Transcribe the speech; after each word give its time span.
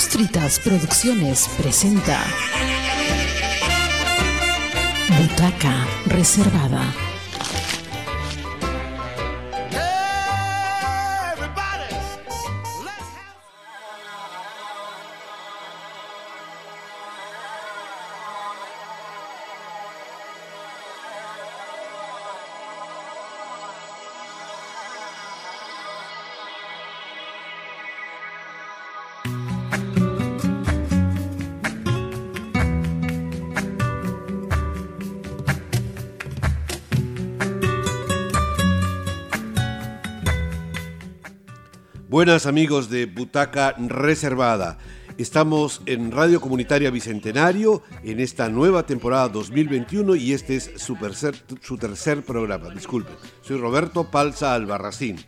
Costritas 0.00 0.58
Producciones 0.60 1.46
presenta 1.58 2.18
Butaca 5.18 5.86
Reservada. 6.06 7.09
Buenas 42.10 42.46
amigos 42.46 42.90
de 42.90 43.06
Butaca 43.06 43.76
Reservada. 43.78 44.78
Estamos 45.16 45.80
en 45.86 46.10
Radio 46.10 46.40
Comunitaria 46.40 46.90
Bicentenario 46.90 47.84
en 48.02 48.18
esta 48.18 48.48
nueva 48.48 48.84
temporada 48.84 49.28
2021 49.28 50.16
y 50.16 50.32
este 50.32 50.56
es 50.56 50.72
su 50.74 50.96
tercer, 50.96 52.24
programa. 52.24 52.70
Disculpen, 52.70 53.14
soy 53.42 53.58
Roberto 53.58 54.10
Palza 54.10 54.54
Albarracín. 54.54 55.24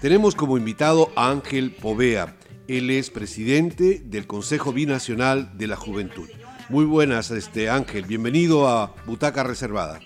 Tenemos 0.00 0.34
como 0.34 0.56
invitado 0.56 1.12
a 1.16 1.30
Ángel 1.30 1.72
Povea. 1.72 2.34
Él 2.66 2.88
es 2.88 3.10
presidente 3.10 4.00
del 4.06 4.26
Consejo 4.26 4.72
Binacional 4.72 5.58
de 5.58 5.66
la 5.66 5.76
Juventud. 5.76 6.30
Muy 6.70 6.86
buenas, 6.86 7.30
este 7.30 7.68
Ángel. 7.68 8.06
Bienvenido 8.06 8.68
a 8.68 8.94
Butaca 9.04 9.42
Reservada. 9.42 10.00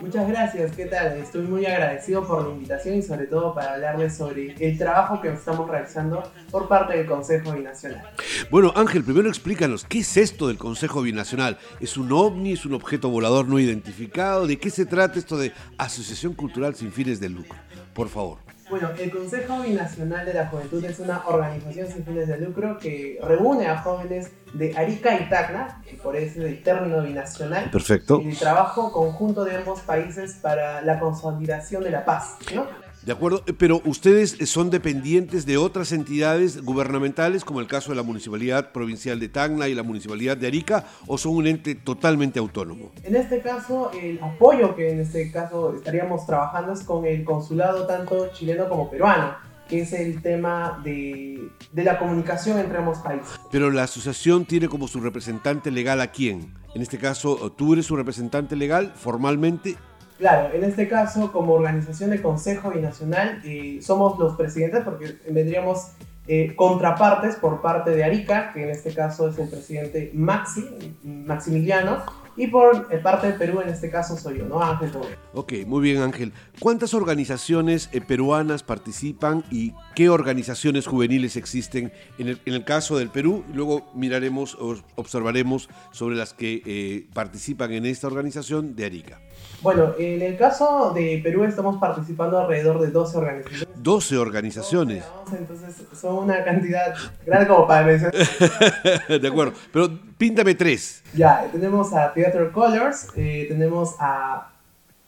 Muchas 0.00 0.28
gracias, 0.28 0.76
¿qué 0.76 0.86
tal? 0.86 1.18
Estoy 1.18 1.42
muy 1.42 1.66
agradecido 1.66 2.24
por 2.24 2.46
la 2.46 2.54
invitación 2.54 2.98
y 2.98 3.02
sobre 3.02 3.26
todo 3.26 3.52
para 3.52 3.74
hablarles 3.74 4.16
sobre 4.16 4.54
el 4.60 4.78
trabajo 4.78 5.20
que 5.20 5.32
estamos 5.32 5.68
realizando 5.68 6.22
por 6.52 6.68
parte 6.68 6.96
del 6.96 7.06
Consejo 7.06 7.52
Binacional. 7.52 8.08
Bueno, 8.48 8.72
Ángel, 8.76 9.02
primero 9.02 9.28
explícanos, 9.28 9.84
¿qué 9.84 9.98
es 9.98 10.16
esto 10.16 10.46
del 10.46 10.56
Consejo 10.56 11.02
Binacional? 11.02 11.58
¿Es 11.80 11.96
un 11.96 12.12
ovni? 12.12 12.52
¿Es 12.52 12.64
un 12.64 12.74
objeto 12.74 13.08
volador 13.08 13.48
no 13.48 13.58
identificado? 13.58 14.46
¿De 14.46 14.56
qué 14.56 14.70
se 14.70 14.86
trata 14.86 15.18
esto 15.18 15.36
de 15.36 15.52
Asociación 15.78 16.34
Cultural 16.34 16.76
sin 16.76 16.92
fines 16.92 17.18
de 17.18 17.30
lucro? 17.30 17.58
Por 17.92 18.08
favor. 18.08 18.47
Bueno, 18.70 18.90
el 18.98 19.10
Consejo 19.10 19.62
Binacional 19.62 20.26
de 20.26 20.34
la 20.34 20.46
Juventud 20.48 20.84
es 20.84 20.98
una 20.98 21.22
organización 21.26 21.88
sin 21.88 22.04
fines 22.04 22.28
de 22.28 22.38
lucro 22.38 22.78
que 22.78 23.18
reúne 23.22 23.66
a 23.66 23.78
jóvenes 23.78 24.30
de 24.52 24.76
Arica 24.76 25.18
y 25.18 25.28
Tacna, 25.28 25.82
por 26.02 26.16
eso 26.16 26.42
el 26.42 26.62
término 26.62 27.02
binacional. 27.02 27.70
Perfecto. 27.70 28.20
Y 28.20 28.28
el 28.28 28.38
trabajo 28.38 28.92
conjunto 28.92 29.44
de 29.44 29.56
ambos 29.56 29.80
países 29.80 30.34
para 30.34 30.82
la 30.82 31.00
consolidación 31.00 31.82
de 31.82 31.90
la 31.90 32.04
paz, 32.04 32.36
¿no? 32.54 32.66
De 33.08 33.14
acuerdo, 33.14 33.42
pero 33.56 33.80
ustedes 33.86 34.36
son 34.50 34.68
dependientes 34.68 35.46
de 35.46 35.56
otras 35.56 35.92
entidades 35.92 36.62
gubernamentales, 36.62 37.42
como 37.42 37.60
el 37.60 37.66
caso 37.66 37.88
de 37.88 37.96
la 37.96 38.02
Municipalidad 38.02 38.70
Provincial 38.70 39.18
de 39.18 39.30
Tacna 39.30 39.66
y 39.66 39.74
la 39.74 39.82
Municipalidad 39.82 40.36
de 40.36 40.46
Arica, 40.46 40.84
o 41.06 41.16
son 41.16 41.36
un 41.36 41.46
ente 41.46 41.74
totalmente 41.74 42.38
autónomo. 42.38 42.92
En 43.04 43.16
este 43.16 43.40
caso, 43.40 43.90
el 43.98 44.20
apoyo 44.22 44.76
que 44.76 44.90
en 44.90 45.00
este 45.00 45.32
caso 45.32 45.74
estaríamos 45.74 46.26
trabajando 46.26 46.74
es 46.74 46.82
con 46.82 47.06
el 47.06 47.24
consulado 47.24 47.86
tanto 47.86 48.30
chileno 48.34 48.68
como 48.68 48.90
peruano, 48.90 49.36
que 49.70 49.80
es 49.80 49.94
el 49.94 50.20
tema 50.20 50.78
de, 50.84 51.48
de 51.72 51.84
la 51.84 51.98
comunicación 51.98 52.58
entre 52.58 52.76
ambos 52.76 52.98
países. 52.98 53.40
Pero 53.50 53.70
la 53.70 53.84
asociación 53.84 54.44
tiene 54.44 54.68
como 54.68 54.86
su 54.86 55.00
representante 55.00 55.70
legal 55.70 56.02
a 56.02 56.08
quién? 56.08 56.52
En 56.74 56.82
este 56.82 56.98
caso, 56.98 57.50
tú 57.56 57.72
eres 57.72 57.86
su 57.86 57.96
representante 57.96 58.54
legal 58.54 58.92
formalmente 58.94 59.76
Claro, 60.18 60.52
en 60.52 60.64
este 60.64 60.88
caso, 60.88 61.30
como 61.32 61.54
organización 61.54 62.10
de 62.10 62.20
Consejo 62.20 62.70
Binacional, 62.70 63.40
eh, 63.44 63.78
somos 63.80 64.18
los 64.18 64.34
presidentes 64.34 64.82
porque 64.84 65.16
vendríamos 65.30 65.92
eh, 66.30 66.54
contrapartes 66.56 67.36
por 67.36 67.62
parte 67.62 67.90
de 67.90 68.04
Arica, 68.04 68.52
que 68.52 68.64
en 68.64 68.68
este 68.68 68.92
caso 68.92 69.28
es 69.30 69.38
el 69.38 69.48
presidente 69.48 70.10
Maxi, 70.12 70.62
Maximiliano, 71.02 72.02
y 72.36 72.48
por 72.48 72.86
eh, 72.90 72.98
parte 72.98 73.28
de 73.28 73.32
Perú, 73.32 73.62
en 73.62 73.70
este 73.70 73.88
caso 73.88 74.14
soy 74.14 74.36
yo, 74.36 74.44
¿no? 74.44 74.62
Ángel 74.62 74.90
Ok, 75.32 75.54
muy 75.66 75.80
bien 75.80 76.02
Ángel. 76.02 76.34
¿Cuántas 76.60 76.92
organizaciones 76.92 77.88
eh, 77.92 78.02
peruanas 78.02 78.62
participan 78.62 79.42
y 79.50 79.72
qué 79.94 80.10
organizaciones 80.10 80.86
juveniles 80.86 81.36
existen 81.36 81.92
en 82.18 82.28
el, 82.28 82.40
en 82.44 82.52
el 82.52 82.64
caso 82.64 82.98
del 82.98 83.08
Perú? 83.08 83.42
Luego 83.54 83.90
miraremos 83.94 84.54
o 84.56 84.76
observaremos 84.96 85.70
sobre 85.92 86.14
las 86.14 86.34
que 86.34 87.06
participan 87.14 87.72
en 87.72 87.86
esta 87.86 88.06
organización 88.06 88.76
de 88.76 88.84
Arica. 88.84 89.18
Bueno, 89.60 89.94
en 89.98 90.22
el 90.22 90.36
caso 90.36 90.92
de 90.94 91.20
Perú 91.22 91.44
estamos 91.44 91.78
participando 91.78 92.38
alrededor 92.38 92.80
de 92.80 92.90
12 92.90 93.18
organizaciones. 93.18 93.68
12 93.82 94.16
organizaciones. 94.16 95.04
12, 95.24 95.36
entonces 95.36 95.82
son 95.98 96.24
una 96.24 96.44
cantidad 96.44 96.94
grande 97.26 97.48
como 97.48 97.66
para 97.66 97.84
mencionar. 97.84 98.14
de 99.20 99.28
acuerdo, 99.28 99.54
pero 99.72 99.90
píntame 100.16 100.54
tres. 100.54 101.02
Ya, 101.12 101.48
tenemos 101.50 101.92
a 101.92 102.12
Theater 102.12 102.52
Colors, 102.52 103.08
eh, 103.16 103.46
tenemos 103.48 103.96
a, 103.98 104.52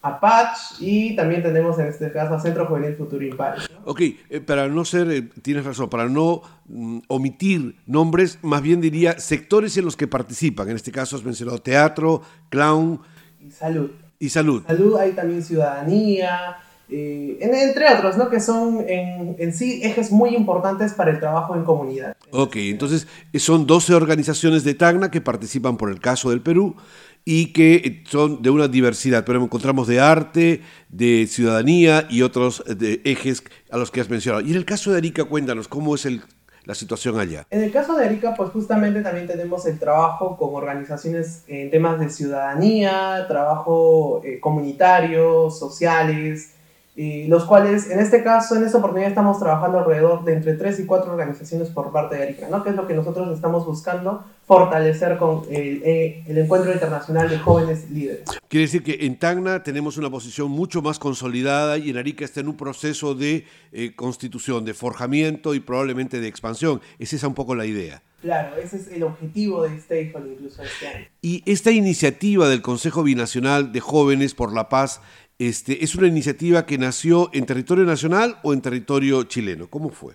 a 0.03 0.21
Patch 0.21 0.81
y 0.81 1.15
también 1.15 1.45
tenemos 1.45 1.79
en 1.79 1.87
este 1.87 2.11
caso 2.11 2.35
a 2.35 2.41
Centro 2.41 2.67
Juvenil 2.67 2.97
Futuro 2.97 3.25
Impar. 3.25 3.59
Ok, 3.85 4.01
eh, 4.01 4.41
para 4.41 4.67
no 4.67 4.85
ser, 4.85 5.11
eh, 5.13 5.23
tienes 5.43 5.65
razón, 5.65 5.89
para 5.89 6.09
no 6.09 6.43
mm, 6.67 7.01
omitir 7.07 7.77
nombres, 7.87 8.41
más 8.43 8.63
bien 8.63 8.81
diría 8.81 9.21
sectores 9.21 9.77
en 9.77 9.85
los 9.85 9.97
que 9.97 10.09
participan. 10.09 10.71
En 10.71 10.77
este 10.77 10.91
caso 10.91 11.15
has 11.15 11.23
mencionado 11.23 11.63
teatro, 11.63 12.23
clown. 12.49 13.01
Y 13.41 13.53
salud. 13.53 13.91
Y 14.23 14.29
salud. 14.29 14.63
Salud, 14.67 14.99
hay 14.99 15.13
también 15.13 15.43
ciudadanía, 15.43 16.59
eh, 16.91 17.39
entre 17.41 17.87
otros, 17.95 18.19
¿no? 18.19 18.29
Que 18.29 18.39
son 18.39 18.85
en, 18.87 19.35
en, 19.39 19.55
sí 19.55 19.81
ejes 19.83 20.13
muy 20.13 20.37
importantes 20.37 20.93
para 20.93 21.11
el 21.11 21.19
trabajo 21.19 21.57
en 21.57 21.65
comunidad. 21.65 22.15
Ok, 22.31 22.57
entonces 22.57 23.09
son 23.37 23.67
12 23.67 23.95
organizaciones 23.95 24.63
de 24.63 24.75
Tacna 24.75 25.11
que 25.11 25.23
participan 25.23 25.79
por 25.79 25.89
el 25.91 26.01
caso 26.01 26.29
del 26.29 26.43
Perú 26.43 26.77
y 27.25 27.53
que 27.53 28.03
son 28.09 28.43
de 28.43 28.51
una 28.51 28.69
diversidad, 28.69 29.25
pero 29.25 29.43
encontramos 29.43 29.87
de 29.87 30.01
arte, 30.01 30.63
de 30.91 31.27
ciudadanía 31.27 32.07
y 32.11 32.23
otros 32.23 32.63
de 32.67 33.01
ejes 33.05 33.43
a 33.71 33.79
los 33.79 33.91
que 33.91 34.01
has 34.01 34.11
mencionado. 34.11 34.45
Y 34.47 34.51
en 34.51 34.57
el 34.57 34.65
caso 34.65 34.91
de 34.91 34.99
Arica, 34.99 35.25
cuéntanos, 35.25 35.69
¿cómo 35.69 35.95
es 35.95 36.07
el, 36.07 36.23
la 36.71 36.75
situación 36.77 37.19
allá? 37.19 37.45
En 37.51 37.63
el 37.65 37.73
caso 37.73 37.97
de 37.97 38.05
Arica, 38.05 38.35
pues 38.37 38.51
justamente 38.51 39.03
también 39.03 39.27
tenemos 39.27 39.67
el 39.67 39.77
trabajo 39.77 40.37
con 40.37 40.55
organizaciones 40.55 41.43
en 41.49 41.69
temas 41.69 41.99
de 41.99 42.09
ciudadanía, 42.09 43.27
trabajo 43.27 44.23
eh, 44.25 44.39
comunitario, 44.39 45.51
sociales, 45.51 46.53
y 47.01 47.29
los 47.29 47.47
cuales 47.47 47.91
en 47.91 47.99
este 47.99 48.23
caso, 48.23 48.57
en 48.57 48.65
esta 48.65 48.77
oportunidad 48.77 49.09
estamos 49.09 49.39
trabajando 49.39 49.79
alrededor 49.79 50.23
de 50.23 50.35
entre 50.35 50.53
3 50.53 50.81
y 50.81 50.85
4 50.85 51.11
organizaciones 51.11 51.71
por 51.71 51.93
parte 51.93 52.17
de 52.17 52.25
Arica, 52.25 52.49
¿no? 52.51 52.63
que 52.63 52.69
es 52.69 52.77
lo 52.77 52.87
que 52.87 52.93
nosotros 52.93 53.35
estamos 53.35 53.65
buscando 53.65 54.23
fortalecer 54.47 55.17
con 55.17 55.45
el, 55.51 55.83
el, 56.27 56.37
Encuentro 56.37 56.71
Internacional 56.71 57.31
de 57.31 57.39
Jóvenes 57.39 57.91
Líderes. 57.91 58.25
Quiere 58.49 58.67
decir 58.67 58.83
que 58.83 59.07
en 59.07 59.19
Tacna 59.19 59.63
tenemos 59.63 59.97
una 59.97 60.11
posición 60.11 60.51
mucho 60.51 60.83
más 60.83 60.99
consolidada 60.99 61.79
y 61.79 61.89
en 61.89 61.97
Arica 61.97 62.23
está 62.23 62.41
en 62.41 62.49
un 62.49 62.59
proceso 62.59 63.15
de 63.15 63.47
eh, 63.73 63.95
constitución, 63.97 64.67
de 64.67 64.75
forjamiento 64.75 65.55
y 65.55 65.61
probablemente 65.61 66.21
de 66.21 66.29
expansión. 66.29 66.83
¿Es 66.99 67.15
esa 67.15 67.29
un 67.29 67.35
poco 67.35 67.55
la 67.55 67.65
idea? 67.65 68.03
Claro, 68.21 68.57
ese 68.57 68.77
es 68.77 68.89
el 68.89 69.03
objetivo 69.03 69.63
de 69.63 69.81
Stakeholder 69.81 70.33
incluso 70.33 70.63
este 70.63 70.89
año. 70.89 71.07
Y 71.23 71.43
esta 71.51 71.71
iniciativa 71.71 72.49
del 72.49 72.61
Consejo 72.61 73.03
Binacional 73.03 73.73
de 73.73 73.81
Jóvenes 73.81 74.35
por 74.35 74.53
la 74.53 74.69
Paz 74.69 75.01
este, 75.41 75.83
¿Es 75.83 75.95
una 75.95 76.07
iniciativa 76.07 76.67
que 76.67 76.77
nació 76.77 77.31
en 77.33 77.47
territorio 77.47 77.87
nacional 77.87 78.37
o 78.43 78.53
en 78.53 78.61
territorio 78.61 79.25
chileno? 79.25 79.69
¿Cómo 79.69 79.89
fue? 79.89 80.13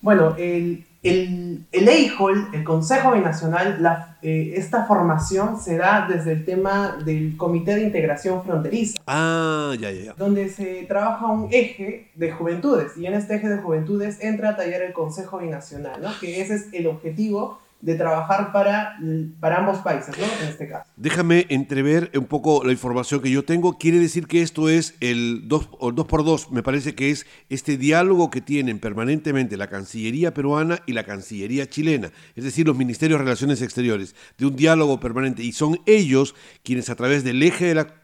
Bueno, 0.00 0.36
el, 0.38 0.84
el, 1.02 1.66
el 1.72 1.88
EIJOL, 1.88 2.50
el 2.52 2.62
Consejo 2.62 3.10
Binacional, 3.10 3.82
la, 3.82 4.18
eh, 4.22 4.52
esta 4.54 4.84
formación 4.84 5.60
se 5.60 5.76
da 5.76 6.06
desde 6.08 6.30
el 6.30 6.44
tema 6.44 6.96
del 7.04 7.36
Comité 7.36 7.74
de 7.74 7.82
Integración 7.82 8.44
Fronteriza. 8.44 9.00
Ah, 9.08 9.74
ya, 9.80 9.90
ya, 9.90 10.04
ya. 10.04 10.12
Donde 10.12 10.48
se 10.48 10.84
trabaja 10.84 11.26
un 11.26 11.48
eje 11.50 12.12
de 12.14 12.30
juventudes 12.30 12.96
y 12.96 13.06
en 13.06 13.14
este 13.14 13.34
eje 13.34 13.48
de 13.48 13.58
juventudes 13.58 14.22
entra 14.22 14.50
a 14.50 14.56
tallar 14.56 14.82
el 14.82 14.92
Consejo 14.92 15.38
Binacional, 15.38 16.00
¿no? 16.00 16.10
que 16.20 16.40
ese 16.40 16.54
es 16.54 16.66
el 16.72 16.86
objetivo 16.86 17.58
de 17.80 17.94
trabajar 17.94 18.50
para, 18.52 18.98
para 19.38 19.58
ambos 19.58 19.78
países, 19.78 20.16
¿no? 20.18 20.24
En 20.42 20.48
este 20.48 20.68
caso. 20.68 20.90
Déjame 20.96 21.46
entrever 21.48 22.10
un 22.16 22.24
poco 22.24 22.64
la 22.64 22.72
información 22.72 23.20
que 23.20 23.30
yo 23.30 23.44
tengo. 23.44 23.78
Quiere 23.78 23.98
decir 23.98 24.26
que 24.26 24.42
esto 24.42 24.68
es 24.68 24.96
el 25.00 25.46
2 25.46 25.70
dos 25.94 26.06
por 26.06 26.24
2 26.24 26.50
me 26.50 26.62
parece 26.62 26.94
que 26.94 27.10
es 27.10 27.26
este 27.48 27.76
diálogo 27.76 28.30
que 28.30 28.40
tienen 28.40 28.80
permanentemente 28.80 29.56
la 29.56 29.68
Cancillería 29.68 30.34
peruana 30.34 30.80
y 30.86 30.92
la 30.92 31.04
Cancillería 31.04 31.68
chilena, 31.68 32.10
es 32.34 32.44
decir, 32.44 32.66
los 32.66 32.76
Ministerios 32.76 33.18
de 33.18 33.24
Relaciones 33.24 33.62
Exteriores, 33.62 34.16
de 34.38 34.46
un 34.46 34.56
diálogo 34.56 34.98
permanente. 34.98 35.44
Y 35.44 35.52
son 35.52 35.78
ellos 35.86 36.34
quienes 36.64 36.90
a 36.90 36.96
través 36.96 37.22
del 37.22 37.42
eje 37.42 37.66
de 37.66 37.74
la, 37.74 37.94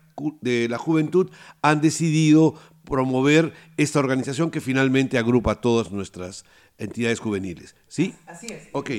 de 0.41 0.69
la 0.69 0.79
juventud 0.79 1.31
han 1.62 1.81
decidido 1.81 2.55
promover 2.85 3.55
esta 3.77 3.99
organización 3.99 4.50
que 4.50 4.61
finalmente 4.61 5.19
agrupa 5.19 5.61
todas 5.61 5.91
nuestras 5.91 6.44
entidades 6.79 7.21
juveniles. 7.21 7.76
¿Sí? 7.88 8.15
Así 8.26 8.47
es. 8.49 8.69
Ok, 8.73 8.91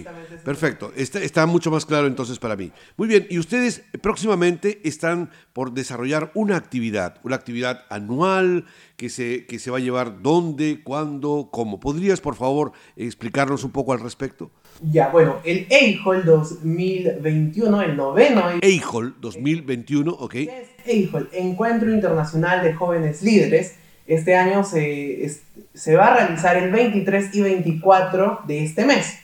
perfecto. 0.44 0.94
Está, 0.96 1.22
está 1.22 1.46
mucho 1.46 1.72
más 1.72 1.86
claro 1.86 2.08
entonces 2.08 2.40
para 2.40 2.56
mí. 2.56 2.72
Muy 2.98 3.08
bien, 3.08 3.28
y 3.30 3.40
ustedes 3.40 3.84
próximamente 4.02 4.80
están 4.84 5.32
por 5.54 5.74
desarrollar 5.74 6.32
una 6.34 6.56
actividad, 6.56 7.20
una 7.24 7.36
actividad 7.36 7.84
anual 7.90 8.66
que 8.96 9.10
se, 9.10 9.46
que 9.46 9.60
se 9.60 9.72
va 9.72 9.78
a 9.78 9.82
llevar 9.82 10.22
dónde, 10.22 10.82
cuándo, 10.84 11.50
cómo. 11.52 11.80
¿Podrías, 11.80 12.22
por 12.22 12.36
favor, 12.36 12.72
explicarnos 12.96 13.64
un 13.64 13.72
poco 13.72 13.92
al 13.92 14.00
respecto? 14.00 14.52
Ya, 14.82 15.10
bueno, 15.10 15.38
el 15.44 15.68
EIHOL 15.70 16.26
2021, 16.26 17.82
el 17.82 17.96
noveno 17.96 18.44
EIHOL 18.62 19.16
2021, 19.20 20.12
ok. 20.12 20.32
¿Qué 20.32 20.62
es 20.62 20.88
EIHOL? 20.88 21.30
Encuentro 21.34 21.94
Internacional 21.94 22.64
de 22.64 22.74
Jóvenes 22.74 23.22
Líderes. 23.22 23.76
Este 24.08 24.36
año 24.36 24.64
se, 24.64 25.30
se 25.74 25.96
va 25.96 26.08
a 26.08 26.18
realizar 26.18 26.58
el 26.58 26.72
23 26.72 27.36
y 27.36 27.42
24 27.42 28.42
de 28.48 28.64
este 28.64 28.86
mes. 28.86 29.20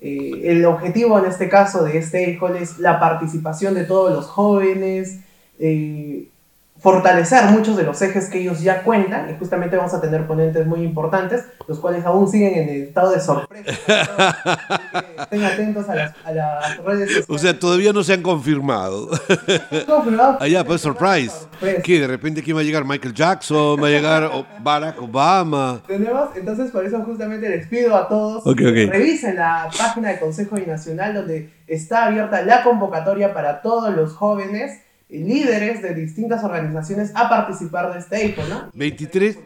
Eh, 0.00 0.42
el 0.44 0.64
objetivo 0.66 1.18
en 1.18 1.26
este 1.26 1.48
caso 1.48 1.84
de 1.84 1.98
este 1.98 2.24
EIHOL 2.24 2.56
es 2.56 2.78
la 2.78 3.00
participación 3.00 3.74
de 3.74 3.84
todos 3.84 4.12
los 4.12 4.26
jóvenes, 4.26 5.20
eh, 5.58 6.28
fortalecer 6.78 7.44
muchos 7.44 7.76
de 7.76 7.84
los 7.84 8.00
ejes 8.02 8.28
que 8.28 8.40
ellos 8.40 8.60
ya 8.60 8.82
cuentan, 8.82 9.30
y 9.30 9.38
justamente 9.38 9.76
vamos 9.76 9.94
a 9.94 10.00
tener 10.00 10.26
ponentes 10.26 10.66
muy 10.66 10.82
importantes, 10.82 11.44
los 11.66 11.78
cuales 11.78 12.04
aún 12.04 12.28
siguen 12.28 12.54
en 12.54 12.68
el 12.68 12.82
estado 12.82 13.12
de 13.12 13.20
sorpresa. 13.20 13.72
Que 14.94 15.22
Estén 15.22 15.44
atentos 15.44 15.88
a 15.88 15.94
las, 15.94 16.14
a 16.24 16.32
las 16.32 16.76
redes 16.78 17.08
sociales. 17.08 17.26
O 17.28 17.38
sea, 17.38 17.58
todavía 17.58 17.92
no 17.92 18.04
se 18.04 18.12
han 18.12 18.22
confirmado. 18.22 19.08
Confirmado. 19.86 20.38
Allá, 20.40 20.64
pues 20.64 20.80
surprise. 20.80 21.30
Sorpresa. 21.30 21.82
¿Qué? 21.82 22.00
De 22.00 22.06
repente, 22.06 22.42
¿quién 22.42 22.56
va 22.56 22.60
a 22.60 22.64
llegar? 22.64 22.84
Michael 22.84 23.14
Jackson, 23.14 23.82
va 23.82 23.86
a 23.86 23.90
llegar 23.90 24.30
Barack 24.60 25.00
Obama. 25.00 25.82
Tenemos, 25.86 26.30
entonces 26.36 26.70
por 26.70 26.84
eso 26.84 27.02
justamente 27.02 27.48
les 27.48 27.66
pido 27.66 27.96
a 27.96 28.08
todos 28.08 28.44
que 28.54 28.86
revisen 28.86 29.36
la 29.36 29.70
página 29.76 30.10
del 30.10 30.20
Consejo 30.20 30.56
Binacional 30.56 31.14
donde 31.14 31.50
está 31.66 32.06
abierta 32.06 32.42
la 32.42 32.62
convocatoria 32.62 33.32
para 33.32 33.62
todos 33.62 33.94
los 33.94 34.12
jóvenes 34.14 34.80
líderes 35.18 35.82
de 35.82 35.94
distintas 35.94 36.42
organizaciones 36.44 37.12
a 37.14 37.28
participar 37.28 37.92
de 37.92 38.00
este 38.00 38.16
EICO, 38.24 38.42
¿no? 38.48 38.70
23, 38.74 39.38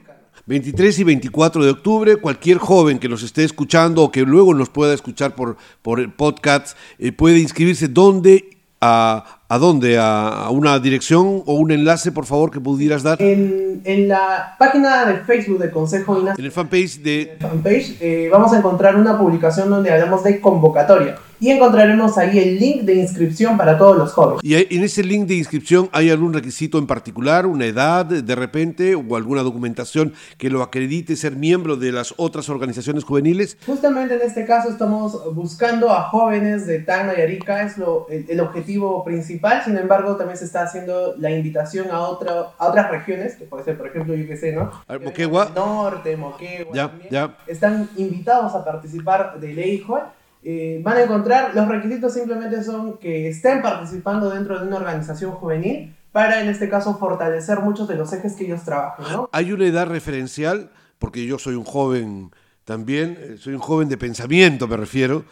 23 0.47 0.99
y 0.99 1.05
24 1.05 1.65
de 1.65 1.71
octubre, 1.71 2.17
cualquier 2.17 2.59
joven 2.59 2.99
que 2.99 3.09
nos 3.09 3.23
esté 3.23 3.45
escuchando 3.45 4.03
o 4.03 4.11
que 4.11 4.23
luego 4.23 4.55
nos 4.55 4.71
pueda 4.71 4.95
escuchar 4.95 5.35
por, 5.35 5.57
por 5.83 6.01
el 6.01 6.13
podcast 6.13 6.77
eh, 6.99 7.13
puede 7.13 7.39
inscribirse. 7.39 7.89
¿Dónde? 7.89 8.59
¿A, 8.81 9.38
a 9.49 9.59
dónde? 9.59 9.99
¿A, 9.99 10.49
una 10.51 10.79
dirección 10.79 11.43
o 11.47 11.55
un 11.55 11.71
enlace, 11.71 12.13
por 12.13 12.27
favor, 12.27 12.51
que 12.51 12.61
pudieras 12.61 13.03
dar? 13.03 13.21
En, 13.21 13.81
en 13.85 14.09
la 14.09 14.57
página 14.59 15.07
de 15.07 15.19
Facebook 15.25 15.59
del 15.59 15.71
Consejo 15.71 16.13
En 16.13 16.21
Binacional 16.21 16.45
el 16.45 16.53
fanpage 16.53 17.03
de... 17.03 17.37
fanpage 17.41 17.97
eh, 18.01 18.29
vamos 18.31 18.53
a 18.53 18.59
encontrar 18.59 18.97
una 18.97 19.19
publicación 19.19 19.71
donde 19.71 19.91
hablamos 19.91 20.23
de 20.25 20.41
convocatoria 20.41 21.17
y 21.41 21.51
encontraremos 21.51 22.19
ahí 22.19 22.39
el 22.39 22.59
link 22.59 22.83
de 22.83 22.95
inscripción 22.95 23.57
para 23.57 23.79
todos 23.79 23.97
los 23.97 24.13
jóvenes. 24.13 24.41
¿Y 24.43 24.55
en 24.55 24.83
ese 24.83 25.05
link 25.05 25.27
de 25.27 25.35
inscripción 25.35 25.89
hay 25.93 26.11
algún 26.11 26.33
requisito 26.33 26.79
en 26.79 26.87
particular, 26.87 27.47
una 27.47 27.67
edad 27.67 28.05
de 28.07 28.35
repente 28.35 28.95
o 28.95 29.17
alguna 29.17 29.43
documentación 29.43 30.15
que 30.37 30.51
lo 30.51 30.63
acredite 30.63 31.17
ser 31.17 31.37
miembro 31.37 31.77
de 31.77 31.93
las 31.93 32.15
otras 32.17 32.49
organizaciones 32.49 33.05
juveniles? 33.05 33.57
Justamente 33.67 34.15
en 34.15 34.23
este 34.23 34.45
caso 34.45 34.69
estamos 34.71 35.35
buscando 35.35 35.91
a 35.91 36.03
jóvenes 36.09 36.67
de 36.67 36.81
Tacna 36.81 37.15
y 37.17 37.23
Arica, 37.23 37.63
es 37.63 37.79
lo, 37.79 38.09
el, 38.11 38.27
el 38.29 38.41
objetivo 38.41 39.05
principal, 39.05 39.38
sin 39.65 39.77
embargo 39.77 40.17
también 40.17 40.37
se 40.39 40.45
está 40.45 40.63
haciendo 40.63 41.15
la 41.19 41.31
invitación 41.31 41.91
a, 41.91 42.01
otra, 42.01 42.49
a 42.59 42.69
otras 42.69 42.91
regiones, 42.91 43.37
que 43.37 43.45
puede 43.45 43.65
ser 43.65 43.77
por 43.77 43.87
ejemplo, 43.89 44.15
yo 44.15 44.27
qué 44.27 44.37
sé, 44.37 44.53
¿no? 44.53 44.71
A 44.87 44.93
ver, 44.93 45.03
Moquegua. 45.03 45.51
Norte, 45.55 46.17
Moquegua 46.17 46.75
Ya, 46.75 46.89
también. 46.89 47.11
ya. 47.11 47.37
Están 47.47 47.89
invitados 47.97 48.55
a 48.55 48.65
participar 48.65 49.39
del 49.41 49.59
EIJOL. 49.59 50.03
Eh, 50.45 50.81
van 50.85 50.97
a 50.97 51.03
encontrar, 51.03 51.55
los 51.55 51.67
requisitos 51.69 52.15
simplemente 52.15 52.63
son 52.63 52.99
que 52.99 53.29
estén 53.29 53.61
participando 53.61 54.31
dentro 54.31 54.59
de 54.61 54.67
una 54.67 54.77
organización 54.77 55.33
juvenil 55.33 55.95
para 56.13 56.41
en 56.41 56.49
este 56.49 56.69
caso 56.69 56.97
fortalecer 56.97 57.61
muchos 57.61 57.89
de 57.89 57.97
los 57.97 58.13
ejes 58.13 58.35
que 58.35 58.45
ellos 58.45 58.63
trabajan, 58.63 59.05
¿no? 59.13 59.29
¿Hay 59.33 59.53
una 59.53 59.67
edad 59.67 59.87
referencial? 59.89 60.71
Porque 60.99 61.27
yo 61.27 61.39
soy 61.39 61.55
un 61.55 61.65
joven 61.65 62.31
también, 62.65 63.19
eh, 63.21 63.37
soy 63.39 63.55
un 63.55 63.61
joven 63.61 63.89
de 63.89 63.97
pensamiento, 63.97 64.67
me 64.69 64.77
refiero, 64.77 65.25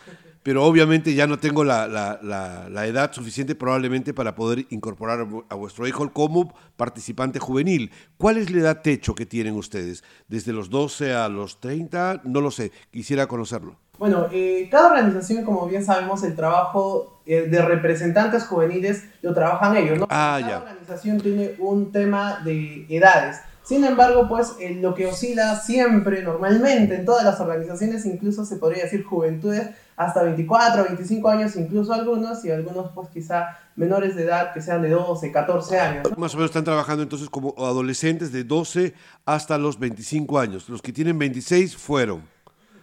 pero 0.46 0.62
obviamente 0.64 1.12
ya 1.12 1.26
no 1.26 1.40
tengo 1.40 1.64
la, 1.64 1.88
la- 1.88 2.20
la- 2.22 2.69
la 2.69 2.87
edad 2.87 3.10
suficiente 3.12 3.56
probablemente 3.56 4.14
para 4.14 4.37
poder 4.37 4.64
incorporar 4.70 5.19
a 5.19 5.25
vu- 5.25 5.44
a 5.48 5.56
vuestro 5.56 5.88
hijo 5.88 6.08
como 6.12 6.54
participante 6.76 7.40
juvenil. 7.40 7.90
¿Cuál 8.16 8.37
es 8.37 8.48
la 8.52 8.60
edad 8.60 8.81
techo 8.81 9.16
que 9.16 9.26
tienen 9.26 9.56
ustedes? 9.56 10.04
¿Desde 10.28 10.52
los 10.52 10.70
12 10.70 11.12
a 11.14 11.28
los 11.28 11.58
30? 11.60 12.20
No 12.22 12.40
lo 12.40 12.52
sé, 12.52 12.70
quisiera 12.93 13.26
conocerlo. 13.26 13.75
Bueno, 13.98 14.28
eh, 14.31 14.69
cada 14.70 14.87
organización, 14.90 15.44
como 15.44 15.66
bien 15.66 15.84
sabemos, 15.84 16.22
el 16.22 16.37
trabajo 16.37 17.20
eh, 17.26 17.48
de 17.50 17.62
representantes 17.62 18.44
juveniles 18.44 19.02
lo 19.22 19.34
trabajan 19.34 19.76
ellos, 19.76 19.98
¿no? 19.98 20.04
Ah, 20.10 20.37
cada 20.40 20.48
ya. 20.48 20.58
organización 20.58 21.20
tiene 21.20 21.56
un 21.58 21.90
tema 21.90 22.40
de 22.44 22.87
edades. 22.88 23.38
Sin 23.64 23.84
embargo, 23.84 24.28
pues 24.28 24.52
eh, 24.60 24.76
lo 24.81 24.94
que 24.94 25.06
oscila 25.08 25.56
siempre, 25.58 26.22
normalmente, 26.22 26.94
en 26.94 27.04
todas 27.04 27.25
las 27.25 27.40
organizaciones, 27.40 28.06
incluso 28.06 28.44
se 28.44 28.58
podría 28.58 28.84
decir 28.84 29.02
juventudes, 29.02 29.70
hasta 29.96 30.22
24, 30.22 30.84
25 30.84 31.28
años, 31.28 31.56
incluso 31.56 31.93
algunos, 31.93 32.44
y 32.44 32.50
algunos, 32.50 32.90
pues 32.94 33.08
quizá 33.08 33.58
menores 33.76 34.14
de 34.14 34.25
edad, 34.25 34.52
que 34.52 34.60
sean 34.60 34.82
de 34.82 34.90
12, 34.90 35.32
14 35.32 35.78
años. 35.78 36.10
¿no? 36.10 36.16
Más 36.16 36.34
o 36.34 36.37
menos 36.37 36.50
están 36.50 36.64
trabajando 36.64 37.02
entonces 37.02 37.31
como 37.31 37.54
adolescentes 37.58 38.31
de 38.32 38.44
12 38.44 38.94
hasta 39.25 39.58
los 39.58 39.78
25 39.78 40.38
años. 40.38 40.69
Los 40.69 40.82
que 40.82 40.93
tienen 40.93 41.19
26 41.19 41.76
fueron. 41.76 42.35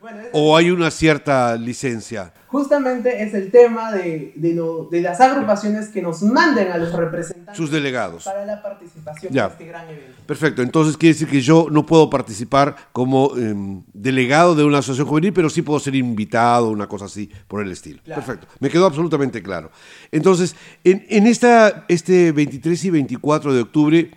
Bueno, 0.03 0.19
es- 0.19 0.27
¿O 0.33 0.55
hay 0.57 0.69
una 0.69 0.91
cierta 0.91 1.55
licencia? 1.55 2.33
justamente 2.47 3.23
es 3.23 3.33
el 3.33 3.49
tema 3.49 3.91
de, 3.91 4.31
de, 4.35 4.53
lo- 4.53 4.87
de 4.91 5.01
las 5.01 5.19
agrupaciones 5.19 5.87
que 5.87 6.03
nos 6.03 6.21
manden 6.21 6.71
a 6.71 6.77
los 6.77 6.93
representantes 6.93 7.57
Sus 7.57 7.71
delegados. 7.71 8.25
para 8.25 8.45
la 8.45 8.61
participación 8.61 9.33
Ya. 9.33 9.45
en 9.45 9.51
este 9.53 9.65
gran 9.65 9.89
evento. 9.89 10.13
Perfecto, 10.27 10.61
entonces 10.61 10.95
quiere 10.97 11.13
decir 11.13 11.27
que 11.29 11.41
yo 11.41 11.67
no 11.71 11.83
puedo 11.85 12.09
participar 12.11 12.75
como 12.91 13.35
em, 13.37 13.81
delegado 13.93 14.53
de 14.53 14.63
una 14.65 14.79
asociación 14.79 15.07
juvenil, 15.07 15.33
pero 15.33 15.49
sí 15.49 15.61
puedo 15.63 15.79
ser 15.79 15.95
invitado, 15.95 16.69
una 16.69 16.85
cosa 16.87 17.05
así, 17.05 17.31
por 17.47 17.63
el 17.63 17.71
estilo. 17.71 18.01
Claro. 18.03 18.21
Perfecto, 18.23 18.47
me 18.59 18.69
quedó 18.69 18.85
absolutamente 18.85 19.41
claro. 19.41 19.71
Entonces, 20.11 20.55
en, 20.83 21.05
en 21.09 21.25
esta, 21.25 21.85
este 21.87 22.31
23 22.33 22.85
y 22.85 22.89
24 22.91 23.51
de 23.53 23.61
octubre, 23.61 24.11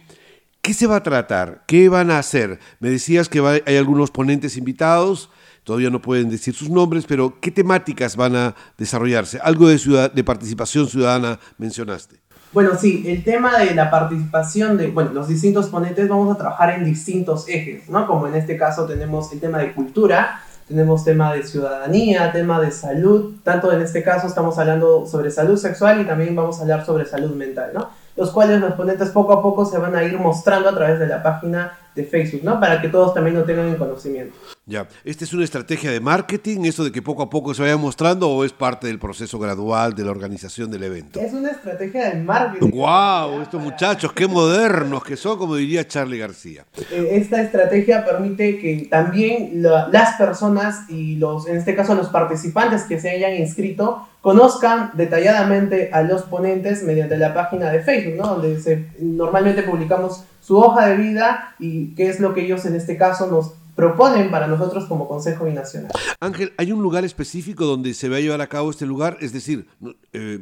¿qué 0.67 0.75
se 0.75 0.89
va 0.89 0.97
a 0.97 1.03
tratar? 1.05 1.63
¿Qué 1.69 1.89
van 1.89 2.11
a 2.11 2.19
hacer? 2.19 2.59
Me 2.81 2.91
decías 2.91 3.29
que 3.29 3.63
hay 3.65 3.77
algunos 3.77 4.11
ponentes 4.11 4.57
invitados, 4.57 5.31
todavía 5.63 5.91
no 5.91 6.03
pueden 6.03 6.29
decir 6.29 6.55
sus 6.57 6.71
nombres, 6.71 7.05
pero 7.07 7.39
¿qué 7.41 7.53
temáticas 7.53 8.17
van 8.17 8.35
a 8.35 8.57
desarrollarse? 8.77 9.39
Algo 9.45 9.69
de, 9.69 9.79
ciudad, 9.79 10.11
de 10.11 10.25
participación 10.25 10.89
ciudadana 10.89 11.39
mencionaste. 11.57 12.17
Bueno, 12.53 12.73
sí, 12.77 13.05
el 13.07 13.23
tema 13.23 13.57
de 13.61 13.77
la 13.77 13.93
participación 13.93 14.77
de, 14.77 14.89
bueno, 14.89 15.13
los 15.13 15.29
distintos 15.29 15.67
ponentes 15.67 16.09
vamos 16.09 16.35
a 16.35 16.37
trabajar 16.37 16.71
en 16.71 16.85
distintos 16.85 17.49
ejes, 17.49 17.89
¿no? 17.89 18.05
Como 18.09 18.27
en 18.27 18.35
este 18.35 18.57
caso 18.57 18.87
tenemos 18.87 19.33
el 19.33 19.39
tema 19.39 19.59
de 19.59 19.73
cultura, 19.73 20.41
tenemos 20.67 21.05
tema 21.05 21.33
de 21.33 21.45
ciudadanía, 21.45 22.33
tema 22.33 22.61
de 22.61 22.73
salud, 22.73 23.37
tanto 23.45 23.73
en 23.73 23.83
este 23.83 24.03
caso 24.03 24.27
estamos 24.27 24.59
hablando 24.59 25.07
sobre 25.07 25.31
salud 25.31 25.59
sexual 25.59 26.01
y 26.01 26.05
también 26.05 26.35
vamos 26.35 26.59
a 26.59 26.63
hablar 26.63 26.85
sobre 26.85 27.05
salud 27.05 27.37
mental, 27.37 27.71
¿no? 27.73 27.89
Los 28.17 28.31
cuales 28.31 28.61
los 28.61 28.73
ponentes 28.73 29.11
poco 29.11 29.33
a 29.35 29.43
poco 29.43 29.65
se 29.67 29.79
van 29.79 29.95
a 29.95 30.03
ir 30.05 30.19
mostrando 30.19 30.69
a 30.71 30.75
través 30.75 30.99
de 30.99 31.07
la 31.07 31.23
página 31.23 31.79
de 31.95 32.05
Facebook, 32.05 32.43
¿no? 32.45 32.61
Para 32.61 32.81
que 32.83 32.89
todos 32.89 33.15
también 33.15 33.37
lo 33.37 33.45
tengan 33.45 33.69
en 33.69 33.77
conocimiento. 33.77 34.37
Ya, 34.67 34.87
¿esta 35.05 35.25
es 35.25 35.33
una 35.33 35.45
estrategia 35.45 35.91
de 35.91 36.01
marketing, 36.01 36.65
eso 36.65 36.83
de 36.85 36.93
que 36.93 37.01
poco 37.01 37.23
a 37.23 37.31
poco 37.31 37.55
se 37.55 37.63
vaya 37.63 37.77
mostrando 37.77 38.29
o 38.29 38.45
es 38.45 38.53
parte 38.53 38.87
del 38.89 38.99
proceso 38.99 39.39
gradual 39.39 39.95
de 39.95 40.05
la 40.05 40.11
organización 40.11 40.71
del 40.71 40.83
evento? 40.83 41.21
Es 41.21 41.33
una 41.33 41.51
estrategia 41.53 42.11
de 42.11 42.23
marketing. 42.23 42.71
¡Wow! 42.71 43.41
Estos 43.43 43.63
muchachos, 43.63 44.13
qué 44.13 44.27
modernos 44.27 45.05
que 45.05 45.17
son, 45.17 45.39
como 45.39 45.55
diría 45.57 45.87
Charlie 45.87 46.19
García. 46.19 46.65
Eh, 46.91 47.09
esta 47.13 47.41
estrategia 47.41 48.05
permite 48.05 48.59
que 48.59 48.89
también 48.91 49.63
la- 49.63 49.89
las 49.89 50.17
personas 50.17 50.91
y 50.91 51.17
los, 51.17 51.47
en 51.49 51.57
este 51.57 51.75
caso 51.77 51.95
los 51.95 52.09
participantes 52.09 52.83
que 52.83 53.01
se 53.01 53.09
hayan 53.11 53.35
inscrito, 53.35 54.07
conozcan 54.26 54.90
detalladamente 54.95 55.90
a 55.92 56.02
los 56.02 56.23
ponentes 56.23 56.83
mediante 56.83 57.16
la 57.16 57.33
página 57.33 57.71
de 57.71 57.85
Facebook, 57.85 58.16
¿no? 58.16 58.26
Donde 58.35 58.61
se, 58.61 58.90
normalmente 58.99 59.62
publicamos 59.62 60.25
su 60.40 60.59
hoja 60.59 60.88
de 60.88 60.97
vida 60.97 61.54
y 61.61 61.95
qué 61.95 62.09
es 62.09 62.18
lo 62.18 62.35
que 62.35 62.45
ellos 62.45 62.66
en 62.66 62.75
este 62.75 62.97
caso 62.97 63.30
nos 63.30 63.52
proponen 63.76 64.33
para 64.33 64.49
nosotros 64.49 64.87
como 64.87 65.06
Consejo 65.06 65.45
Binacional. 65.45 65.92
Ángel, 66.18 66.52
¿hay 66.56 66.73
un 66.73 66.83
lugar 66.83 67.04
específico 67.04 67.66
donde 67.66 67.95
se 67.95 68.09
va 68.09 68.16
a 68.16 68.18
llevar 68.18 68.40
a 68.40 68.49
cabo 68.49 68.71
este 68.71 68.85
lugar? 68.85 69.16
Es 69.21 69.33
decir, 69.33 69.68
eh, 70.12 70.40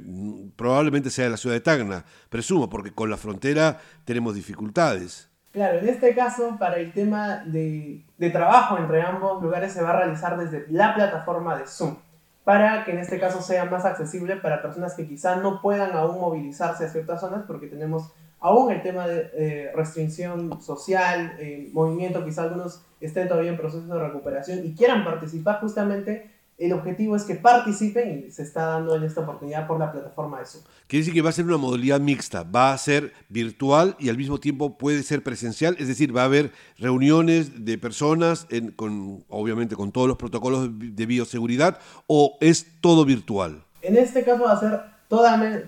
probablemente 0.57 1.11
sea 1.11 1.29
la 1.29 1.37
ciudad 1.37 1.55
de 1.55 1.61
Tacna, 1.61 2.07
presumo, 2.31 2.71
porque 2.71 2.91
con 2.91 3.11
la 3.11 3.19
frontera 3.19 3.81
tenemos 4.07 4.35
dificultades. 4.35 5.29
Claro, 5.53 5.81
en 5.81 5.91
este 5.91 6.15
caso, 6.15 6.57
para 6.59 6.77
el 6.77 6.91
tema 6.95 7.45
de, 7.45 8.03
de 8.17 8.31
trabajo 8.31 8.79
entre 8.79 9.03
ambos 9.03 9.43
lugares 9.43 9.75
se 9.75 9.83
va 9.83 9.91
a 9.91 9.97
realizar 9.99 10.39
desde 10.39 10.65
la 10.71 10.95
plataforma 10.95 11.59
de 11.59 11.67
Zoom, 11.67 11.97
para 12.45 12.85
que 12.85 12.93
en 12.93 12.99
este 12.99 13.19
caso 13.19 13.41
sea 13.41 13.65
más 13.65 13.85
accesible 13.85 14.37
para 14.37 14.63
personas 14.63 14.95
que 14.95 15.09
quizá 15.09 15.37
no 15.37 15.63
puedan 15.63 15.93
aún 15.93 16.21
movilizarse 16.21 16.85
a 16.85 16.89
ciertas 16.89 17.21
zonas 17.21 17.45
porque 17.47 17.67
tenemos 17.67 18.13
aún 18.39 18.71
el 18.71 18.83
tema 18.83 19.07
de 19.07 19.31
eh, 19.33 19.73
restricción 19.75 20.61
social, 20.61 21.35
eh, 21.39 21.71
movimiento, 21.73 22.23
quizá 22.25 22.43
algunos 22.43 22.85
estén 23.01 23.27
todavía 23.27 23.51
en 23.51 23.57
proceso 23.57 23.87
de 23.87 23.99
recuperación 23.99 24.67
y 24.67 24.75
quieran 24.75 25.05
participar 25.05 25.61
justamente 25.61 26.31
el 26.57 26.73
objetivo 26.73 27.17
es 27.17 27.25
que 27.25 27.35
participen 27.35 28.27
y 28.29 28.31
se 28.31 28.43
está 28.43 28.67
dando 28.67 28.95
en 28.97 29.03
esta 29.03 29.23
oportunidad 29.23 29.67
por 29.67 29.79
la 29.79 29.91
plataforma 29.91 30.39
de 30.39 30.47
Zoom. 30.47 30.65
Quiere 30.87 31.01
decir 31.01 31.15
que 31.15 31.23
va 31.23 31.31
a 31.31 31.33
ser 31.33 31.47
una 31.47 31.57
modalidad 31.57 32.01
mixta, 32.01 32.45
va 32.45 32.73
a 32.73 32.79
ser 32.79 33.13
virtual 33.29 33.97
y 33.99 34.09
al 34.09 34.17
mismo 34.17 34.39
tiempo 34.39 34.79
puede 34.79 35.03
ser 35.03 35.23
presencial, 35.23 35.77
es 35.79 35.89
decir, 35.89 36.17
va 36.17 36.23
a 36.23 36.27
haber 36.27 36.53
reuniones 36.79 37.65
de 37.65 37.79
personas, 37.79 38.47
con, 38.77 39.25
obviamente 39.29 39.75
con 39.75 39.91
todos 39.91 40.07
los 40.07 40.17
protocolos 40.17 40.71
de 40.73 41.07
bioseguridad, 41.07 41.79
o 42.07 42.39
es 42.41 42.67
todo 42.81 43.05
virtual. 43.05 43.65
En 43.83 43.97
este 43.97 44.25
caso 44.25 44.45
va 44.45 44.53
a 44.53 44.61
ser 44.61 44.94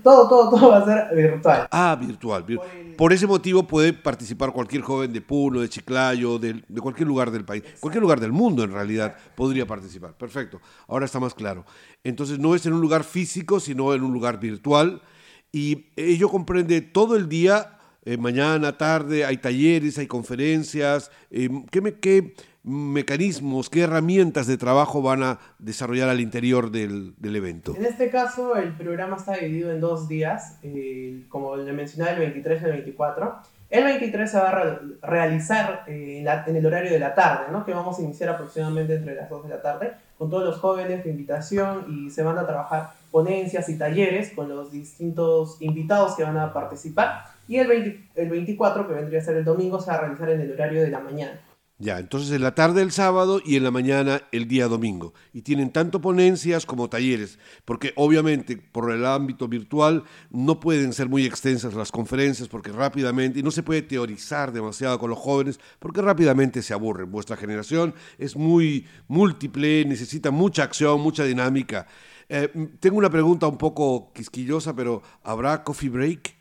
todo, 0.02 0.28
todo, 0.28 0.50
todo 0.50 0.70
va 0.70 0.78
a 0.78 0.84
ser 0.84 1.14
virtual. 1.14 1.68
Ah, 1.70 1.96
virtual. 2.00 2.44
Por, 2.96 3.12
ese 3.12 3.26
motivo 3.26 3.66
puede 3.66 3.92
participar 3.92 4.52
cualquier 4.52 4.82
joven 4.82 5.12
de 5.12 5.20
Puno, 5.20 5.60
de 5.60 5.68
Chiclayo, 5.68 6.38
de, 6.38 6.62
de, 6.66 6.80
cualquier 6.80 7.08
lugar 7.08 7.30
del 7.30 7.44
país, 7.44 7.62
cualquier 7.80 8.02
lugar 8.02 8.20
del 8.20 8.32
mundo 8.32 8.64
en 8.64 8.72
realidad 8.72 9.16
podría 9.34 9.66
participar. 9.66 10.14
Perfecto, 10.14 10.60
ahora 10.88 11.04
está 11.04 11.20
más 11.20 11.34
claro. 11.34 11.64
Entonces 12.04 12.38
no 12.38 12.54
es 12.54 12.64
en 12.66 12.72
un 12.72 12.80
lugar 12.80 13.04
físico, 13.04 13.60
sino 13.60 13.94
en 13.94 14.02
un 14.02 14.12
lugar 14.12 14.40
virtual 14.40 15.02
y 15.52 15.86
ello 15.96 16.28
comprende 16.28 16.82
todo 16.82 17.16
el 17.16 17.28
día, 17.28 17.75
eh, 18.06 18.16
mañana, 18.16 18.78
tarde, 18.78 19.24
hay 19.24 19.36
talleres, 19.36 19.98
hay 19.98 20.06
conferencias. 20.06 21.10
Eh, 21.30 21.50
¿Qué 21.70 21.80
me... 21.80 21.94
Qué, 21.94 22.34
mecanismos, 22.68 23.70
qué 23.70 23.82
herramientas 23.82 24.48
de 24.48 24.58
trabajo 24.58 25.00
van 25.00 25.22
a 25.22 25.38
desarrollar 25.60 26.08
al 26.08 26.20
interior 26.20 26.72
del, 26.72 27.14
evento? 27.22 27.76
En 27.76 27.84
este 27.84 28.10
caso, 28.10 28.56
el 28.56 28.72
programa 28.72 29.18
está 29.18 29.34
dividido 29.34 29.70
en 29.70 29.80
dos 29.80 30.08
días, 30.08 30.58
como 31.28 31.54
le 31.54 31.72
mencionaba, 31.72 32.14
el 32.14 32.18
23 32.18 32.62
y 32.62 32.64
el 32.64 32.72
24. 32.72 33.36
El 33.68 33.82
23 33.82 34.30
se 34.30 34.38
va 34.38 34.50
a 34.50 34.80
realizar 35.02 35.84
eh, 35.88 36.24
en, 36.46 36.56
el 36.56 36.66
horario 36.66 36.92
de 36.92 37.00
la 37.00 37.14
tarde, 37.14 37.46
¿no? 37.50 37.64
que 37.64 37.74
vamos 37.74 37.98
a 37.98 38.02
iniciar 38.02 38.30
aproximadamente 38.30 38.94
entre 38.94 39.16
las 39.16 39.28
2 39.28 39.42
de 39.42 39.48
la 39.48 39.60
tarde, 39.60 39.92
con 40.16 40.30
todos 40.30 40.44
los 40.44 40.58
jóvenes 40.58 41.02
de 41.02 41.10
invitación 41.10 41.84
y 41.88 42.10
se 42.10 42.22
van 42.22 42.38
a 42.38 42.46
trabajar 42.46 42.90
ponencias 43.10 43.68
y 43.68 43.76
talleres 43.76 44.30
con 44.30 44.48
los 44.48 44.70
distintos 44.70 45.60
invitados 45.60 46.14
que 46.14 46.22
van 46.22 46.36
a 46.36 46.52
participar. 46.52 47.24
Y 47.48 47.56
el, 47.56 48.08
el 48.14 48.28
24, 48.28 48.88
que 48.88 48.94
vendría 48.94 49.20
a 49.20 49.22
ser 49.22 49.36
el 49.36 49.44
domingo, 49.44 49.80
se 49.80 49.90
va 49.90 49.98
a 49.98 50.00
realizar 50.02 50.28
en 50.30 50.40
el 50.40 50.52
horario 50.52 50.82
de 50.82 50.90
la 50.90 51.00
mañana. 51.00 51.40
Ya, 51.78 51.98
entonces 51.98 52.30
en 52.32 52.40
la 52.40 52.54
tarde 52.54 52.80
el 52.80 52.90
sábado 52.90 53.38
y 53.44 53.56
en 53.56 53.62
la 53.62 53.70
mañana 53.70 54.22
el 54.32 54.48
día 54.48 54.66
domingo. 54.66 55.12
Y 55.34 55.42
tienen 55.42 55.70
tanto 55.70 56.00
ponencias 56.00 56.64
como 56.64 56.88
talleres, 56.88 57.38
porque 57.66 57.92
obviamente 57.96 58.56
por 58.56 58.90
el 58.90 59.04
ámbito 59.04 59.46
virtual 59.46 60.04
no 60.30 60.58
pueden 60.58 60.94
ser 60.94 61.10
muy 61.10 61.26
extensas 61.26 61.74
las 61.74 61.92
conferencias 61.92 62.48
porque 62.48 62.72
rápidamente, 62.72 63.40
y 63.40 63.42
no 63.42 63.50
se 63.50 63.62
puede 63.62 63.82
teorizar 63.82 64.52
demasiado 64.52 64.98
con 64.98 65.10
los 65.10 65.18
jóvenes 65.18 65.60
porque 65.78 66.00
rápidamente 66.00 66.62
se 66.62 66.72
aburren. 66.72 67.12
Vuestra 67.12 67.36
generación 67.36 67.94
es 68.16 68.36
muy 68.36 68.86
múltiple, 69.06 69.84
necesita 69.84 70.30
mucha 70.30 70.62
acción, 70.62 71.02
mucha 71.02 71.24
dinámica. 71.24 71.86
Eh, 72.30 72.48
tengo 72.80 72.96
una 72.96 73.10
pregunta 73.10 73.46
un 73.48 73.58
poco 73.58 74.14
quisquillosa, 74.14 74.74
pero 74.74 75.02
¿habrá 75.22 75.62
coffee 75.62 75.90
break? 75.90 76.35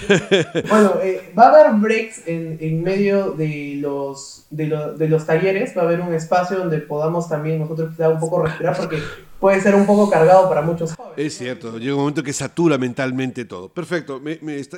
bueno, 0.68 0.94
eh, 1.02 1.32
va 1.38 1.44
a 1.44 1.48
haber 1.48 1.80
breaks 1.80 2.26
en, 2.26 2.58
en 2.60 2.82
medio 2.82 3.32
de 3.32 3.76
los, 3.80 4.46
de, 4.50 4.94
de, 4.96 5.08
los 5.08 5.26
talleres, 5.26 5.76
va 5.76 5.82
a 5.82 5.84
haber 5.84 6.00
un 6.00 6.14
espacio 6.14 6.58
donde 6.58 6.78
podamos 6.78 7.28
también 7.28 7.58
nosotros 7.58 7.90
un 7.98 8.20
poco 8.20 8.42
respirar 8.42 8.76
porque 8.76 8.98
puede 9.38 9.60
ser 9.60 9.74
un 9.74 9.86
poco 9.86 10.08
cargado 10.08 10.48
para 10.48 10.62
muchos 10.62 10.94
jóvenes. 10.94 11.18
Es 11.18 11.36
cierto, 11.36 11.78
llega 11.78 11.94
un 11.94 12.00
momento 12.00 12.22
que 12.22 12.32
satura 12.32 12.78
mentalmente 12.78 13.44
todo. 13.44 13.68
Perfecto, 13.68 14.20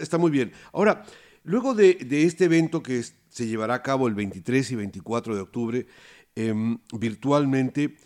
está, 0.00 0.18
muy 0.18 0.30
bien. 0.30 0.52
Ahora, 0.72 1.04
luego 1.44 1.74
de, 1.74 1.94
de, 1.94 2.24
este 2.24 2.44
evento 2.44 2.82
que 2.82 3.02
se 3.28 3.46
llevará 3.46 3.74
a 3.74 3.82
cabo 3.82 4.08
el 4.08 4.14
23 4.14 4.70
y 4.72 4.76
24 4.76 5.34
de 5.34 5.40
octubre 5.40 5.86
em, 6.34 6.78
virtualmente, 6.92 7.96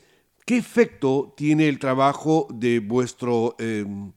¿qué 0.45 0.57
efecto 0.57 1.35
tiene 1.37 1.69
el 1.69 1.79
trabajo 1.79 2.49
de 2.51 2.81
vuestro... 2.81 3.57
Em, 3.59 4.13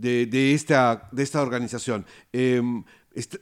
de, 0.00 0.54
esta, 0.54 1.08
de 1.12 1.22
esta 1.22 1.42
organización. 1.42 2.06
Em, 2.32 2.84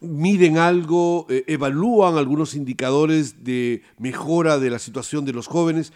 miden 0.01 0.59
algo, 0.59 1.27
eh, 1.29 1.45
evalúan 1.49 2.17
algunos 2.17 2.55
indicadores 2.55 3.45
de 3.45 3.83
mejora 3.99 4.59
de 4.59 4.71
la 4.71 4.79
situación 4.79 5.25
de 5.25 5.33
los 5.33 5.47
jóvenes, 5.47 5.93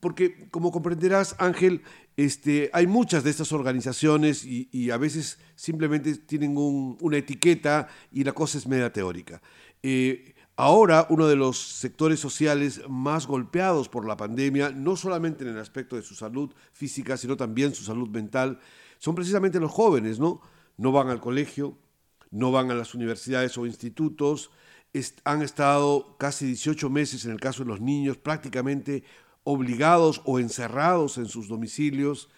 porque 0.00 0.48
como 0.50 0.70
comprenderás, 0.70 1.34
Ángel, 1.38 1.82
este, 2.16 2.70
hay 2.72 2.86
muchas 2.86 3.24
de 3.24 3.30
estas 3.30 3.52
organizaciones 3.52 4.44
y, 4.44 4.90
a 4.90 4.96
veces 4.98 5.38
simplemente 5.56 6.14
tienen 6.16 6.54
una 6.56 7.16
etiqueta 7.16 7.88
y 8.10 8.24
la 8.24 8.32
cosa 8.32 8.58
es 8.58 8.66
media 8.66 8.92
teórica. 8.92 9.40
Eh, 9.82 10.34
ahora, 10.56 11.06
uno 11.08 11.26
de 11.26 11.36
los 11.36 11.58
sectores 11.58 12.20
sociales 12.20 12.82
más 12.88 13.26
golpeados 13.26 13.88
por 13.88 14.06
la 14.06 14.16
pandemia, 14.16 14.70
no 14.70 14.96
solamente 14.96 15.44
en 15.44 15.50
el 15.50 15.58
aspecto 15.58 15.96
de 15.96 16.02
su 16.02 16.14
salud 16.14 16.52
física, 16.72 17.16
sino 17.16 17.36
también 17.36 17.74
su 17.74 17.82
salud 17.82 18.10
mental, 18.10 18.60
son 19.02 19.16
precisamente 19.16 19.58
los 19.58 19.72
jóvenes, 19.72 20.20
¿no? 20.20 20.40
No 20.76 20.92
van 20.92 21.08
al 21.08 21.20
colegio, 21.20 21.76
no 22.30 22.52
van 22.52 22.70
a 22.70 22.74
las 22.76 22.94
universidades 22.94 23.58
o 23.58 23.66
institutos, 23.66 24.52
han 25.24 25.42
estado 25.42 26.16
casi 26.18 26.46
18 26.46 26.88
meses, 26.88 27.24
en 27.24 27.32
el 27.32 27.40
caso 27.40 27.64
de 27.64 27.70
los 27.70 27.80
niños, 27.80 28.16
prácticamente 28.16 29.02
obligados 29.42 30.22
o 30.24 30.38
encerrados 30.38 31.18
en 31.18 31.26
sus 31.26 31.48
domicilios. 31.48 32.30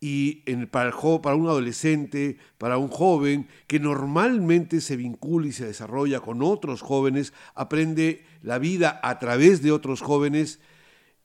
Y 0.00 0.42
el, 0.44 0.68
para 0.68 0.94
un 1.34 1.46
adolescente, 1.46 2.36
para 2.58 2.76
un 2.76 2.88
joven 2.88 3.48
que 3.66 3.80
normalmente 3.80 4.82
se 4.82 4.96
vincula 4.96 5.46
y 5.46 5.52
se 5.52 5.64
desarrolla 5.64 6.20
con 6.20 6.42
otros 6.42 6.82
jóvenes, 6.82 7.32
aprende 7.54 8.26
la 8.42 8.58
vida 8.58 9.00
a 9.02 9.18
través 9.18 9.62
de 9.62 9.72
otros 9.72 10.02
jóvenes, 10.02 10.60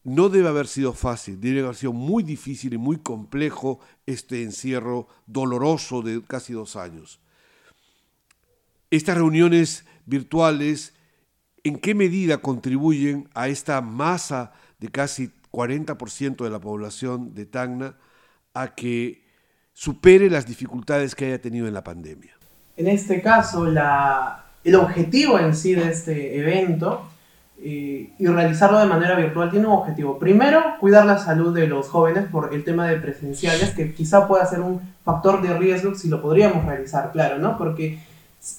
no 0.08 0.30
debe 0.30 0.48
haber 0.48 0.68
sido 0.68 0.94
fácil, 0.94 1.42
debe 1.42 1.60
haber 1.60 1.76
sido 1.76 1.92
muy 1.92 2.24
difícil 2.24 2.74
y 2.74 2.78
muy 2.78 2.96
complejo 2.96 3.82
este 4.06 4.42
encierro 4.42 5.10
doloroso 5.26 6.02
de 6.02 6.24
casi 6.24 6.54
dos 6.54 6.78
años. 6.78 7.20
Estas 8.90 9.18
reuniones 9.18 9.84
virtuales, 10.06 10.94
¿en 11.66 11.78
qué 11.78 11.94
medida 11.94 12.38
contribuyen 12.38 13.28
a 13.34 13.50
esta 13.50 13.82
masa 13.82 14.54
de 14.80 14.88
casi 14.88 15.30
40% 15.52 16.42
de 16.42 16.50
la 16.52 16.60
población 16.60 17.34
de 17.34 17.46
Tacna 17.46 17.98
a 18.54 18.76
que 18.76 19.26
supere 19.74 20.30
las 20.30 20.48
dificultades 20.48 21.16
que 21.16 21.26
haya 21.26 21.42
tenido 21.42 21.68
en 21.68 21.74
la 21.74 21.84
pandemia? 21.84 22.32
En 22.78 22.88
este 22.88 23.22
caso, 23.22 23.68
el 23.68 24.76
objetivo 24.76 25.38
en 25.38 25.54
sí 25.54 25.76
de 25.76 25.90
este 25.92 26.40
evento 26.40 27.10
y 27.60 28.26
realizarlo 28.28 28.80
de 28.80 28.86
manera 28.86 29.16
virtual 29.16 29.50
tiene 29.50 29.66
un 29.66 29.74
objetivo. 29.74 30.20
Primero, 30.20 30.76
cuidar 30.80 31.06
la 31.06 31.18
salud 31.18 31.54
de 31.56 31.68
los 31.68 31.90
jóvenes 31.90 32.28
por 32.30 32.54
el 32.54 32.64
tema 32.64 32.88
de 32.88 32.98
presenciales, 32.98 33.72
que 33.72 33.94
quizá 33.94 34.28
pueda 34.28 34.46
ser 34.46 34.60
un 34.60 34.82
factor 35.04 35.42
de 35.42 35.58
riesgo 35.58 35.96
si 35.96 36.08
lo 36.08 36.22
podríamos 36.22 36.66
realizar, 36.66 37.12
claro, 37.12 37.40
¿no? 37.40 37.58
Porque 37.58 38.00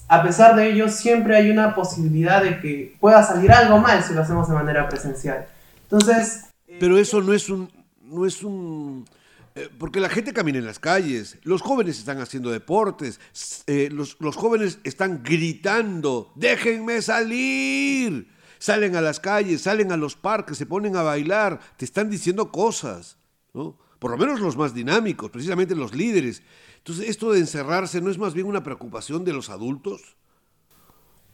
a 0.08 0.22
pesar 0.22 0.56
de 0.56 0.72
ello, 0.72 0.88
siempre 0.88 1.36
hay 1.36 1.50
una 1.50 1.74
posibilidad 1.74 2.42
de 2.42 2.60
que 2.60 2.96
pueda 3.00 3.22
salir 3.22 3.52
algo 3.52 3.78
mal 3.78 4.02
si 4.02 4.14
lo 4.14 4.22
hacemos 4.22 4.48
de 4.48 4.54
manera 4.54 4.88
presencial. 4.88 5.46
Entonces... 5.82 6.46
Pero 6.80 6.98
eso 6.98 7.22
no 7.22 7.32
es 7.32 7.48
un... 7.48 7.70
No 8.02 8.26
es 8.26 8.42
un... 8.42 9.06
Eh, 9.54 9.68
porque 9.78 10.00
la 10.00 10.08
gente 10.08 10.32
camina 10.32 10.58
en 10.58 10.66
las 10.66 10.78
calles, 10.78 11.38
los 11.42 11.62
jóvenes 11.62 11.98
están 11.98 12.20
haciendo 12.20 12.50
deportes, 12.50 13.20
eh, 13.66 13.88
los, 13.92 14.16
los 14.20 14.36
jóvenes 14.36 14.78
están 14.84 15.22
gritando, 15.22 16.32
déjenme 16.36 17.02
salir 17.02 18.37
salen 18.58 18.96
a 18.96 19.00
las 19.00 19.20
calles, 19.20 19.62
salen 19.62 19.92
a 19.92 19.96
los 19.96 20.16
parques, 20.16 20.58
se 20.58 20.66
ponen 20.66 20.96
a 20.96 21.02
bailar, 21.02 21.60
te 21.76 21.84
están 21.84 22.10
diciendo 22.10 22.50
cosas, 22.50 23.18
¿no? 23.54 23.76
Por 23.98 24.12
lo 24.12 24.16
menos 24.16 24.40
los 24.40 24.56
más 24.56 24.74
dinámicos, 24.74 25.30
precisamente 25.30 25.74
los 25.74 25.94
líderes. 25.94 26.42
Entonces, 26.78 27.08
esto 27.08 27.32
de 27.32 27.40
encerrarse 27.40 28.00
no 28.00 28.10
es 28.10 28.18
más 28.18 28.32
bien 28.32 28.46
una 28.46 28.62
preocupación 28.62 29.24
de 29.24 29.32
los 29.32 29.50
adultos. 29.50 30.16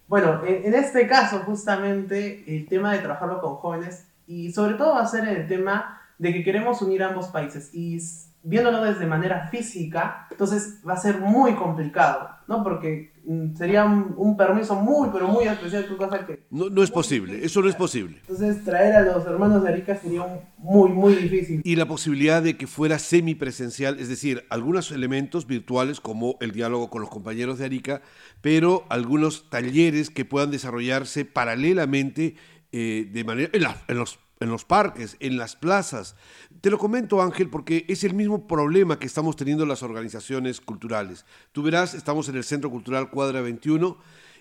Bueno, 0.08 0.42
en, 0.46 0.74
este 0.74 1.06
caso, 1.06 1.40
justamente, 1.40 2.44
el 2.46 2.66
tema 2.66 2.92
de 2.92 3.00
trabajarlo 3.00 3.40
con 3.40 3.56
jóvenes 3.56 4.06
y 4.26 4.52
sobre 4.52 4.74
todo 4.74 4.94
va 4.94 5.02
a 5.02 5.06
ser 5.06 5.26
el 5.28 5.46
tema 5.46 6.00
de 6.18 6.32
que 6.32 6.44
queremos 6.44 6.80
unir 6.82 7.02
ambos 7.02 7.28
países 7.28 7.74
y 7.74 7.98
viéndolo 8.44 8.84
desde 8.84 9.06
manera 9.06 9.48
física, 9.48 10.28
entonces 10.30 10.80
va 10.86 10.92
a 10.92 10.98
ser 10.98 11.18
muy 11.18 11.54
complicado, 11.54 12.28
¿no? 12.46 12.62
Porque 12.62 13.12
mm, 13.24 13.56
sería 13.56 13.84
un, 13.84 14.36
permiso 14.36 14.76
muy, 14.76 15.08
pero 15.10 15.28
muy 15.28 15.44
especial, 15.44 15.86
cosa 15.96 16.26
que... 16.26 16.44
No, 16.50 16.68
no 16.68 16.82
es 16.82 16.90
posible, 16.90 17.44
eso 17.44 17.62
no 17.62 17.68
es 17.70 17.74
posible. 17.74 18.18
Entonces 18.20 18.62
traer 18.62 18.96
a 18.96 19.02
los 19.02 19.24
hermanos 19.26 19.62
de 19.62 19.70
Arica 19.70 19.96
sería 19.96 20.26
muy, 20.58 20.90
muy 20.90 21.14
difícil. 21.14 21.62
Y 21.64 21.76
la 21.76 21.86
posibilidad 21.86 22.42
de 22.42 22.56
que 22.58 22.66
fuera 22.66 22.98
semipresencial, 22.98 23.98
es 23.98 24.08
decir, 24.08 24.44
algunos 24.50 24.92
elementos 24.92 25.46
virtuales 25.46 26.00
como 26.00 26.36
el 26.40 26.52
diálogo 26.52 26.90
con 26.90 27.00
los 27.00 27.10
compañeros 27.10 27.58
de 27.58 27.64
Arica, 27.64 28.02
pero 28.42 28.84
algunos 28.90 29.48
talleres 29.48 30.10
que 30.10 30.26
puedan 30.26 30.50
desarrollarse 30.50 31.24
paralelamente 31.24 32.36
eh, 32.76 33.08
de 33.08 33.22
manera, 33.22 33.50
en, 33.52 33.96
los 33.96 34.18
en 34.44 34.50
los 34.50 34.64
parques, 34.64 35.16
en 35.20 35.36
las 35.36 35.56
plazas. 35.56 36.14
Te 36.60 36.70
lo 36.70 36.78
comento, 36.78 37.20
Ángel, 37.20 37.50
porque 37.50 37.84
es 37.88 38.04
el 38.04 38.14
mismo 38.14 38.46
problema 38.46 38.98
que 38.98 39.06
estamos 39.06 39.36
teniendo 39.36 39.66
las 39.66 39.82
organizaciones 39.82 40.60
culturales. 40.60 41.24
Tú 41.52 41.62
verás, 41.62 41.94
estamos 41.94 42.28
en 42.28 42.36
el 42.36 42.44
Centro 42.44 42.70
Cultural 42.70 43.10
Cuadra 43.10 43.40
21 43.40 43.98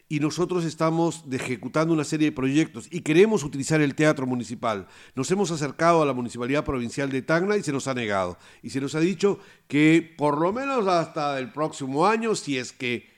y 0.09 0.19
nosotros 0.19 0.65
estamos 0.65 1.23
ejecutando 1.31 1.93
una 1.93 2.03
serie 2.03 2.27
de 2.27 2.35
proyectos 2.35 2.87
y 2.91 3.01
queremos 3.01 3.43
utilizar 3.43 3.81
el 3.81 3.95
teatro 3.95 4.27
municipal. 4.27 4.87
Nos 5.15 5.31
hemos 5.31 5.49
acercado 5.51 6.01
a 6.01 6.05
la 6.05 6.13
Municipalidad 6.13 6.65
Provincial 6.65 7.09
de 7.09 7.21
Tacna 7.21 7.57
y 7.57 7.63
se 7.63 7.71
nos 7.71 7.87
ha 7.87 7.93
negado. 7.93 8.37
Y 8.61 8.69
se 8.69 8.81
nos 8.81 8.95
ha 8.95 8.99
dicho 8.99 9.39
que 9.67 10.13
por 10.17 10.39
lo 10.39 10.51
menos 10.53 10.85
hasta 10.87 11.39
el 11.39 11.51
próximo 11.51 12.05
año, 12.05 12.35
si 12.35 12.57
es 12.57 12.73
que 12.73 13.09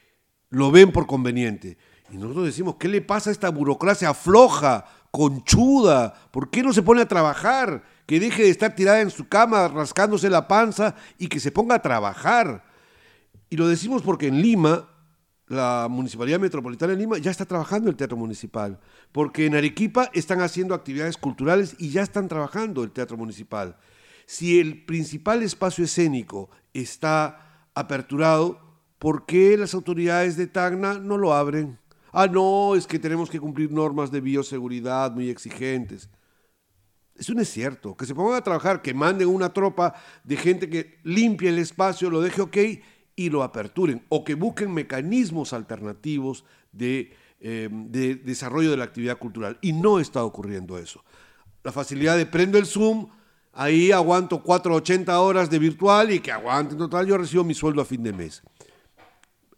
lo 0.50 0.72
ven 0.72 0.92
por 0.92 1.08
conveniente. 1.08 1.78
Y 2.12 2.18
nosotros 2.18 2.46
decimos, 2.46 2.76
¿qué 2.80 2.88
le 2.88 3.02
pasa 3.02 3.32
a 3.32 3.34
esta 3.34 3.50
burocracia 3.50 4.14
floja, 4.14 4.86
conchuda? 5.16 6.14
¿Por 6.30 6.50
qué 6.50 6.62
no 6.62 6.74
se 6.74 6.84
pone 6.84 7.02
a 7.02 7.08
trabajar? 7.08 7.86
Que 8.06 8.20
deje 8.20 8.44
de 8.44 8.50
estar 8.50 8.76
tirada 8.76 9.00
en 9.00 9.10
su 9.10 9.30
cama 9.30 9.70
rascándose 9.70 10.30
la 10.30 10.46
panza 10.46 10.94
y 11.18 11.28
que 11.28 11.40
se 11.40 11.54
ponga 11.54 11.76
a 11.76 11.82
trabajar. 11.82 12.66
Y 13.50 13.56
lo 13.56 13.70
decimos 13.70 14.02
porque 14.02 14.28
en 14.28 14.42
Lima 14.42 14.90
la 15.48 15.88
Municipalidad 15.90 16.38
Metropolitana 16.42 16.92
de 16.92 17.00
Lima 17.00 17.18
ya 17.18 17.32
está 17.32 17.46
trabajando 17.46 17.90
el 17.90 17.96
teatro 17.96 18.18
municipal, 18.18 18.78
porque 19.14 19.46
en 19.46 19.56
Arequipa 19.56 20.10
están 20.14 20.42
haciendo 20.42 20.74
actividades 20.74 21.16
culturales 21.16 21.78
y 21.80 21.92
ya 21.92 22.02
están 22.02 22.28
trabajando 22.28 22.84
el 22.84 22.92
teatro 22.92 23.16
municipal. 23.16 23.78
Si 24.26 24.60
el 24.60 24.84
principal 24.86 25.44
espacio 25.44 25.86
escénico 25.86 26.50
está 26.74 27.70
aperturado, 27.74 28.60
¿por 29.00 29.26
qué 29.26 29.56
las 29.56 29.76
autoridades 29.76 30.36
de 30.36 30.48
Tacna 30.48 30.96
no 30.96 31.18
lo 31.18 31.34
abren? 31.34 31.80
Ah, 32.18 32.28
no, 32.28 32.76
es 32.76 32.88
que 32.88 32.98
tenemos 32.98 33.30
que 33.30 33.42
cumplir 33.42 33.70
normas 33.74 34.10
de 34.10 34.22
bioseguridad 34.22 35.12
muy 35.12 35.30
exigentes. 35.30 36.10
Eso 37.14 37.34
no 37.34 37.42
es 37.42 37.50
cierto. 37.50 37.98
Que 37.98 38.06
se 38.06 38.16
pongan 38.16 38.36
a 38.36 38.42
trabajar, 38.42 38.82
que 38.82 38.94
manden 38.94 39.28
una 39.28 39.52
tropa 39.52 39.94
de 40.24 40.38
gente 40.38 40.70
que 40.70 41.00
limpie 41.04 41.50
el 41.50 41.60
espacio, 41.60 42.10
lo 42.10 42.22
deje 42.22 42.42
ok 42.42 42.58
y 43.18 43.30
lo 43.30 43.44
aperturen 43.44 44.06
o 44.08 44.24
que 44.24 44.36
busquen 44.36 44.74
mecanismos 44.74 45.52
alternativos 45.52 46.46
de, 46.72 47.14
eh, 47.42 47.68
de, 47.70 48.16
desarrollo 48.16 48.72
de 48.72 48.78
la 48.78 48.86
actividad 48.86 49.18
cultural. 49.18 49.58
Y 49.62 49.74
no 49.74 50.00
está 50.00 50.24
ocurriendo 50.24 50.78
eso. 50.78 51.04
La 51.64 51.74
facilidad 51.74 52.16
de 52.16 52.28
prendo 52.28 52.58
el 52.58 52.66
Zoom, 52.66 53.10
ahí 53.52 53.92
aguanto 53.92 54.42
480 54.42 55.20
horas 55.20 55.50
de 55.50 55.60
virtual 55.60 56.14
y 56.14 56.22
que 56.22 56.32
aguante 56.32 56.76
en 56.76 56.80
total, 56.80 57.08
yo 57.08 57.18
recibo 57.18 57.44
mi 57.44 57.54
sueldo 57.54 57.82
a 57.82 57.86
fin 57.86 58.04
de 58.04 58.14
mes. 58.14 58.42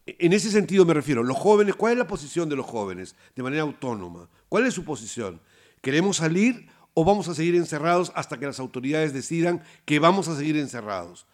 En 0.07 0.31
ese 0.31 0.49
sentido 0.49 0.85
me 0.85 0.93
refiero, 0.93 1.21
los 1.21 1.37
jóvenes, 1.37 1.75
¿cuál 1.75 1.93
es 1.93 1.99
la 1.99 2.07
posición 2.07 2.47
de 2.47 2.55
los 2.55 2.65
jóvenes 2.65 3.15
de 3.35 3.43
manera 3.43 3.63
autónoma? 3.63 4.29
¿Cuál 4.47 4.65
es 4.65 4.73
su 4.73 4.85
posición? 4.85 5.41
¿Queremos 5.81 6.17
salir 6.17 6.69
o 6.93 7.03
vamos 7.03 7.27
a 7.27 7.35
seguir 7.35 7.55
encerrados 7.55 8.13
hasta 8.15 8.37
que 8.37 8.45
las 8.45 8.61
autoridades 8.61 9.13
decidan 9.13 9.61
que 9.83 9.99
vamos 9.99 10.29
a 10.29 10.37
seguir 10.37 10.55
encerrados? 10.57 11.25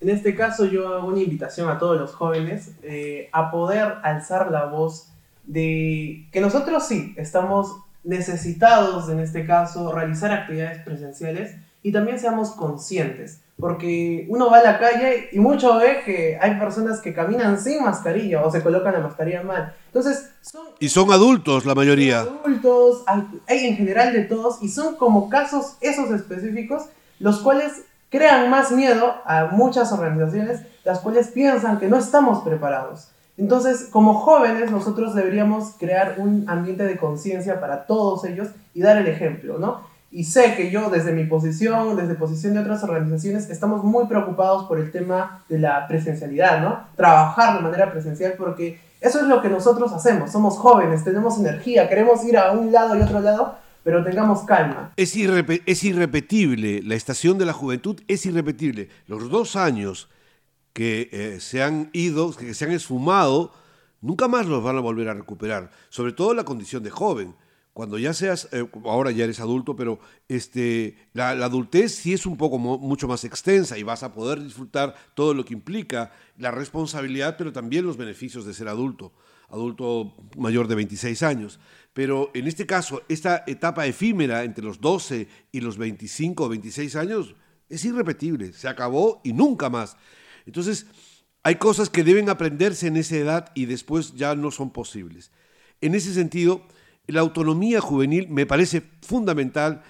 En 0.00 0.10
este 0.10 0.36
caso 0.36 0.64
yo 0.64 0.94
hago 0.94 1.08
una 1.08 1.20
invitación 1.20 1.68
a 1.68 1.78
todos 1.78 1.98
los 1.98 2.14
jóvenes 2.14 2.70
eh, 2.84 3.28
a 3.32 3.50
poder 3.50 3.94
alzar 4.04 4.52
la 4.52 4.66
voz 4.66 5.08
de 5.44 6.28
que 6.30 6.40
nosotros 6.40 6.86
sí 6.86 7.14
estamos 7.16 7.76
necesitados 8.04 9.08
en 9.08 9.18
este 9.18 9.44
caso 9.44 9.92
realizar 9.92 10.30
actividades 10.30 10.82
presenciales 10.84 11.56
y 11.82 11.92
también 11.92 12.18
seamos 12.18 12.52
conscientes 12.52 13.42
porque 13.62 14.26
uno 14.28 14.50
va 14.50 14.58
a 14.58 14.62
la 14.64 14.78
calle 14.80 15.28
y 15.30 15.38
mucho 15.38 15.76
ve 15.76 16.02
que 16.04 16.36
hay 16.40 16.58
personas 16.58 17.00
que 17.00 17.14
caminan 17.14 17.60
sin 17.60 17.84
mascarilla 17.84 18.44
o 18.44 18.50
se 18.50 18.60
colocan 18.60 18.92
la 18.92 18.98
mascarilla 18.98 19.44
mal. 19.44 19.72
Entonces, 19.86 20.30
son, 20.40 20.66
y 20.80 20.88
son 20.88 21.12
adultos 21.12 21.64
la 21.64 21.76
mayoría. 21.76 22.22
Adultos, 22.22 23.04
hay, 23.06 23.66
en 23.66 23.76
general 23.76 24.12
de 24.12 24.22
todos 24.22 24.60
y 24.62 24.68
son 24.68 24.96
como 24.96 25.28
casos 25.28 25.76
esos 25.80 26.10
específicos 26.10 26.86
los 27.20 27.38
cuales 27.38 27.84
crean 28.10 28.50
más 28.50 28.72
miedo 28.72 29.14
a 29.24 29.50
muchas 29.52 29.92
organizaciones, 29.92 30.62
las 30.82 30.98
cuales 30.98 31.28
piensan 31.28 31.78
que 31.78 31.86
no 31.86 31.98
estamos 31.98 32.42
preparados. 32.42 33.10
Entonces, 33.38 33.88
como 33.92 34.14
jóvenes, 34.14 34.72
nosotros 34.72 35.14
deberíamos 35.14 35.74
crear 35.78 36.16
un 36.18 36.46
ambiente 36.48 36.82
de 36.82 36.96
conciencia 36.96 37.60
para 37.60 37.86
todos 37.86 38.24
ellos 38.24 38.48
y 38.74 38.82
dar 38.82 38.96
el 38.96 39.06
ejemplo, 39.06 39.58
¿no? 39.58 39.91
Y 40.12 40.24
sé 40.24 40.54
que 40.56 40.70
yo, 40.70 40.90
desde 40.90 41.12
mi 41.12 41.24
posición, 41.24 41.96
desde 41.96 42.14
posición 42.14 42.52
de 42.52 42.60
otras 42.60 42.84
organizaciones, 42.84 43.48
estamos 43.48 43.82
muy 43.82 44.06
preocupados 44.06 44.66
por 44.66 44.78
el 44.78 44.92
tema 44.92 45.42
de 45.48 45.58
la 45.58 45.88
presencialidad, 45.88 46.60
¿no? 46.60 46.86
Trabajar 46.96 47.56
de 47.56 47.62
manera 47.62 47.90
presencial 47.90 48.34
porque 48.36 48.78
eso 49.00 49.20
es 49.20 49.26
lo 49.26 49.40
que 49.40 49.48
nosotros 49.48 49.90
hacemos. 49.92 50.30
Somos 50.30 50.58
jóvenes, 50.58 51.02
tenemos 51.02 51.38
energía, 51.38 51.88
queremos 51.88 52.22
ir 52.24 52.36
a 52.36 52.52
un 52.52 52.70
lado 52.70 52.94
y 52.94 53.00
otro 53.00 53.20
lado, 53.20 53.56
pero 53.82 54.04
tengamos 54.04 54.42
calma. 54.42 54.92
Es, 54.96 55.16
es 55.16 55.84
irrepetible, 55.84 56.82
la 56.82 56.94
estación 56.94 57.38
de 57.38 57.46
la 57.46 57.54
juventud 57.54 57.98
es 58.06 58.26
irrepetible. 58.26 58.90
Los 59.06 59.30
dos 59.30 59.56
años 59.56 60.10
que 60.74 61.08
eh, 61.10 61.40
se 61.40 61.62
han 61.62 61.88
ido, 61.94 62.32
que 62.36 62.52
se 62.52 62.66
han 62.66 62.72
esfumado, 62.72 63.52
nunca 64.02 64.28
más 64.28 64.46
los 64.46 64.62
van 64.62 64.76
a 64.76 64.80
volver 64.80 65.08
a 65.08 65.14
recuperar, 65.14 65.70
sobre 65.88 66.12
todo 66.12 66.34
la 66.34 66.44
condición 66.44 66.82
de 66.82 66.90
joven. 66.90 67.34
Cuando 67.72 67.98
ya 67.98 68.12
seas, 68.12 68.48
eh, 68.52 68.68
ahora 68.84 69.12
ya 69.12 69.24
eres 69.24 69.40
adulto, 69.40 69.74
pero 69.74 69.98
este, 70.28 70.96
la, 71.14 71.30
adultez 71.30 71.94
sí 71.94 72.12
es 72.12 72.26
un 72.26 72.36
poco 72.36 72.58
mucho 72.58 73.08
más 73.08 73.24
extensa 73.24 73.78
y 73.78 73.82
vas 73.82 74.02
a 74.02 74.12
poder 74.12 74.42
disfrutar 74.42 74.94
todo 75.14 75.32
lo 75.32 75.44
que 75.44 75.54
implica 75.54 76.12
la 76.36 76.50
responsabilidad, 76.50 77.36
pero 77.38 77.52
también 77.52 77.86
los 77.86 77.96
beneficios 77.96 78.44
de 78.44 78.52
ser 78.52 78.68
adulto, 78.68 79.14
adulto 79.48 80.14
mayor 80.36 80.68
de 80.68 80.74
26 80.74 81.22
años. 81.22 81.60
Pero 81.94 82.30
en 82.34 82.46
este 82.46 82.66
caso, 82.66 83.02
esta 83.08 83.42
etapa 83.46 83.86
efímera 83.86 84.44
entre 84.44 84.64
los 84.64 84.78
12 84.78 85.28
y 85.50 85.60
los 85.60 85.78
25 85.78 86.44
o 86.44 86.48
26 86.50 86.96
años 86.96 87.34
es 87.70 87.84
irrepetible, 87.86 88.52
se 88.52 88.68
acabó 88.68 89.22
y 89.24 89.32
nunca 89.32 89.70
más. 89.70 89.96
Entonces, 90.44 90.86
hay 91.42 91.56
cosas 91.56 91.88
que 91.88 92.04
deben 92.04 92.28
aprenderse 92.28 92.86
en 92.86 92.98
esa 92.98 93.16
edad 93.16 93.52
y 93.54 93.64
después 93.64 94.14
ya 94.14 94.34
no 94.34 94.50
son 94.50 94.72
posibles. 94.72 95.32
En 95.80 95.94
ese 95.94 96.12
sentido, 96.12 96.66
la 97.06 97.20
autonomía 97.20 97.80
juvenil 97.80 98.28
me 98.28 98.46
parece 98.46 98.82
fundamental 99.02 99.82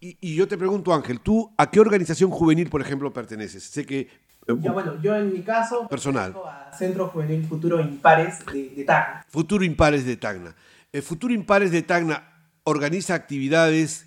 y, 0.00 0.34
yo 0.34 0.48
te 0.48 0.56
pregunto, 0.56 0.94
Ángel, 0.94 1.20
¿tú 1.20 1.52
a 1.58 1.70
qué 1.70 1.78
organización 1.78 2.30
juvenil, 2.30 2.70
por 2.70 2.80
ejemplo, 2.80 3.12
perteneces? 3.12 3.64
Sé 3.64 3.84
que... 3.84 4.08
Eh, 4.46 4.56
ya, 4.58 4.72
bueno, 4.72 5.00
yo 5.02 5.14
en 5.14 5.30
mi 5.30 5.42
caso... 5.42 5.86
Personal. 5.88 6.34
Centro 6.76 7.08
Juvenil 7.08 7.44
Futuro 7.44 7.78
Impares 7.78 8.38
de, 8.46 8.70
de 8.70 8.84
Tacna. 8.84 9.26
Futuro 9.28 9.62
Impares 9.62 10.06
de 10.06 10.16
Tacna. 10.16 10.56
El 10.90 11.02
Futuro 11.02 11.34
Impares 11.34 11.70
de 11.70 11.82
Tacna 11.82 12.24
organiza 12.64 13.14
actividades 13.14 14.06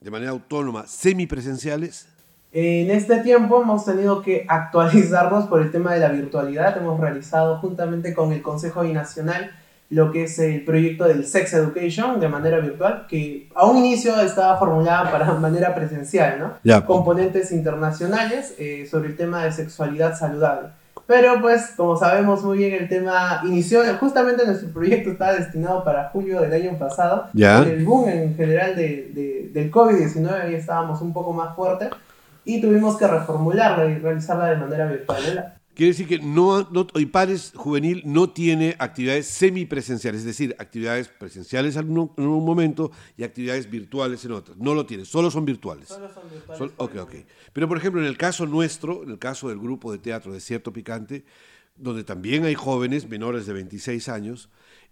de 0.00 0.10
manera 0.10 0.32
autónoma 0.32 0.86
semipresenciales. 0.86 2.06
En 2.52 2.90
este 2.90 3.20
tiempo 3.20 3.62
hemos 3.62 3.86
tenido 3.86 4.20
que 4.22 4.44
actualizarnos 4.46 5.46
por 5.46 5.62
el 5.62 5.70
tema 5.70 5.94
de 5.94 6.00
la 6.00 6.08
virtualidad. 6.08 6.76
Hemos 6.76 7.00
realizado 7.00 7.58
juntamente 7.58 8.12
con 8.12 8.32
el 8.32 8.42
Consejo 8.42 8.82
Binacional 8.82 9.52
lo 9.90 10.12
que 10.12 10.24
es 10.24 10.38
el 10.38 10.64
proyecto 10.64 11.04
del 11.04 11.26
Sex 11.26 11.52
Education 11.52 12.20
de 12.20 12.28
manera 12.28 12.60
virtual, 12.60 13.06
que 13.08 13.48
a 13.54 13.66
un 13.66 13.76
inicio 13.76 14.18
estaba 14.20 14.56
formulada 14.56 15.10
para 15.10 15.32
manera 15.40 15.74
presencial, 15.74 16.38
¿no? 16.38 16.86
Componentes 16.86 17.50
internacionales 17.52 18.54
eh, 18.58 18.86
sobre 18.90 19.08
el 19.08 19.16
tema 19.16 19.44
de 19.44 19.52
sexualidad 19.52 20.16
saludable. 20.16 20.68
Pero 21.06 21.40
pues, 21.40 21.72
como 21.76 21.96
sabemos 21.96 22.44
muy 22.44 22.58
bien, 22.58 22.72
el 22.72 22.88
tema 22.88 23.40
inició, 23.44 23.82
justamente 23.98 24.46
nuestro 24.46 24.68
proyecto 24.70 25.10
estaba 25.10 25.32
destinado 25.32 25.82
para 25.82 26.08
julio 26.10 26.40
del 26.40 26.52
año 26.52 26.78
pasado. 26.78 27.26
¿Ya? 27.32 27.58
El 27.64 27.84
boom 27.84 28.08
en 28.08 28.36
general 28.36 28.76
de, 28.76 29.10
de, 29.12 29.50
del 29.52 29.72
COVID-19 29.72 30.32
ahí 30.40 30.54
estábamos 30.54 31.00
un 31.02 31.12
poco 31.12 31.32
más 31.32 31.56
fuerte 31.56 31.90
y 32.44 32.60
tuvimos 32.60 32.96
que 32.96 33.08
reformularla 33.08 33.86
y 33.86 33.98
realizarla 33.98 34.50
de 34.50 34.56
manera 34.56 34.86
virtual. 34.86 35.54
Quiere 35.80 35.92
decir 35.92 36.08
que 36.08 36.18
no, 36.18 36.68
no, 36.72 36.86
IPARES 36.94 37.54
Juvenil 37.56 38.02
no 38.04 38.28
tiene 38.28 38.76
actividades 38.78 39.28
semipresenciales, 39.28 40.20
es 40.20 40.26
decir, 40.26 40.54
actividades 40.58 41.08
presenciales 41.08 41.74
en 41.76 41.96
un, 41.96 42.44
momento 42.44 42.90
y 43.16 43.24
actividades 43.24 43.70
virtuales 43.70 44.22
en 44.26 44.32
otras. 44.32 44.58
No 44.58 44.74
lo 44.74 44.84
tiene, 44.84 45.06
solo 45.06 45.30
son 45.30 45.46
virtuales. 45.46 45.88
Solo 45.88 46.12
son 46.12 46.28
virtuales. 46.28 46.74
ok, 46.76 46.96
ok. 46.96 47.14
Pero, 47.54 47.66
por 47.66 47.78
ejemplo, 47.78 48.02
en 48.02 48.08
el 48.08 48.18
caso 48.18 48.44
nuestro, 48.44 49.04
en 49.04 49.12
el 49.12 49.18
caso 49.18 49.48
del 49.48 49.58
grupo 49.58 49.90
de 49.90 49.96
teatro 49.96 50.34
Desierto 50.34 50.70
Picante, 50.70 51.24
donde 51.80 52.04
también 52.04 52.44
hay 52.44 52.54
jóvenes 52.54 53.08
menores 53.08 53.46
de 53.46 53.52
26 53.54 54.08
años, 54.08 54.50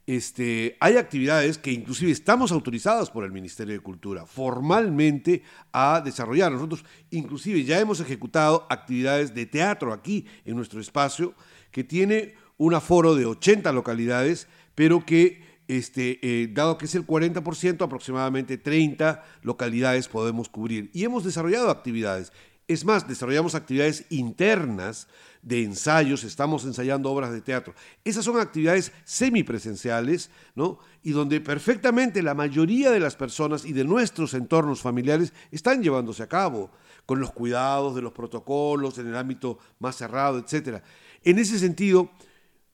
este, 0.09 0.79
hay 0.81 0.96
actividades 0.96 1.59
que 1.59 1.70
inclusive 1.70 2.11
estamos 2.11 2.51
autorizados 2.51 3.11
por 3.11 3.24
el 3.24 3.31
Ministerio 3.31 3.74
de 3.74 3.81
Cultura 3.81 4.24
formalmente 4.24 5.42
a 5.70 6.01
desarrollar. 6.03 6.51
Nosotros 6.51 6.83
inclusive 7.11 7.62
ya 7.64 7.79
hemos 7.79 8.01
ejecutado 8.01 8.66
actividades 8.70 9.35
de 9.35 9.44
teatro 9.44 9.92
aquí 9.92 10.24
en 10.46 10.57
nuestro 10.57 10.81
espacio 10.81 11.35
que 11.70 11.85
tiene 11.85 12.35
un 12.57 12.72
aforo 12.72 13.14
de 13.14 13.27
80 13.27 13.70
localidades, 13.72 14.48
pero 14.74 15.05
que 15.05 15.42
este, 15.68 16.18
eh, 16.22 16.48
dado 16.51 16.79
que 16.79 16.87
es 16.87 16.94
el 16.94 17.07
40%, 17.07 17.85
aproximadamente 17.85 18.57
30 18.57 19.22
localidades 19.42 20.09
podemos 20.09 20.48
cubrir. 20.48 20.90
Y 20.94 21.05
hemos 21.05 21.24
desarrollado 21.24 21.70
actividades. 21.70 22.33
Es 22.68 22.85
más, 22.85 23.09
desarrollamos 23.09 23.54
actividades 23.54 24.04
internas 24.11 25.09
de 25.40 25.64
ensayos, 25.64 26.22
estamos 26.22 26.64
ensayando 26.64 27.11
obras 27.11 27.33
de 27.33 27.40
teatro. 27.40 27.74
Esas 28.04 28.26
son 28.26 28.38
actividades 28.38 28.92
semipresenciales, 29.04 30.31
¿no? 30.54 30.78
Y 31.02 31.12
donde 31.12 31.40
perfectamente 31.40 32.22
la 32.22 32.35
mayoría 32.35 32.90
de 32.90 33.00
las 33.00 33.16
personas 33.16 33.64
y 33.64 33.72
de 33.72 33.85
nuestros 33.85 34.35
entornos 34.35 34.83
familiares 34.83 35.33
están 35.50 35.83
llevándose 35.83 36.22
a 36.22 36.28
cabo, 36.28 36.70
con 37.07 37.20
los 37.20 37.33
cuidados 37.33 37.94
de 37.94 38.02
los 38.02 38.12
protocolos, 38.12 38.98
en 38.98 39.07
el 39.07 39.16
ámbito 39.16 39.59
más 39.78 39.96
cerrado, 39.96 40.38
etc. 40.38 40.83
En 41.24 41.38
ese 41.38 41.59
sentido, 41.59 42.11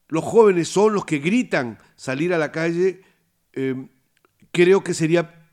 los 0.09 0.25
jóvenes 0.25 0.67
son 0.69 0.93
los 0.95 1.05
que 1.05 1.21
gritan 1.21 1.79
salir 1.95 2.35
a 2.35 2.39
la 2.39 2.51
calle. 2.51 3.03
Eh, 3.53 3.89
creo 4.51 4.83
que 4.83 4.93
sería 4.93 5.49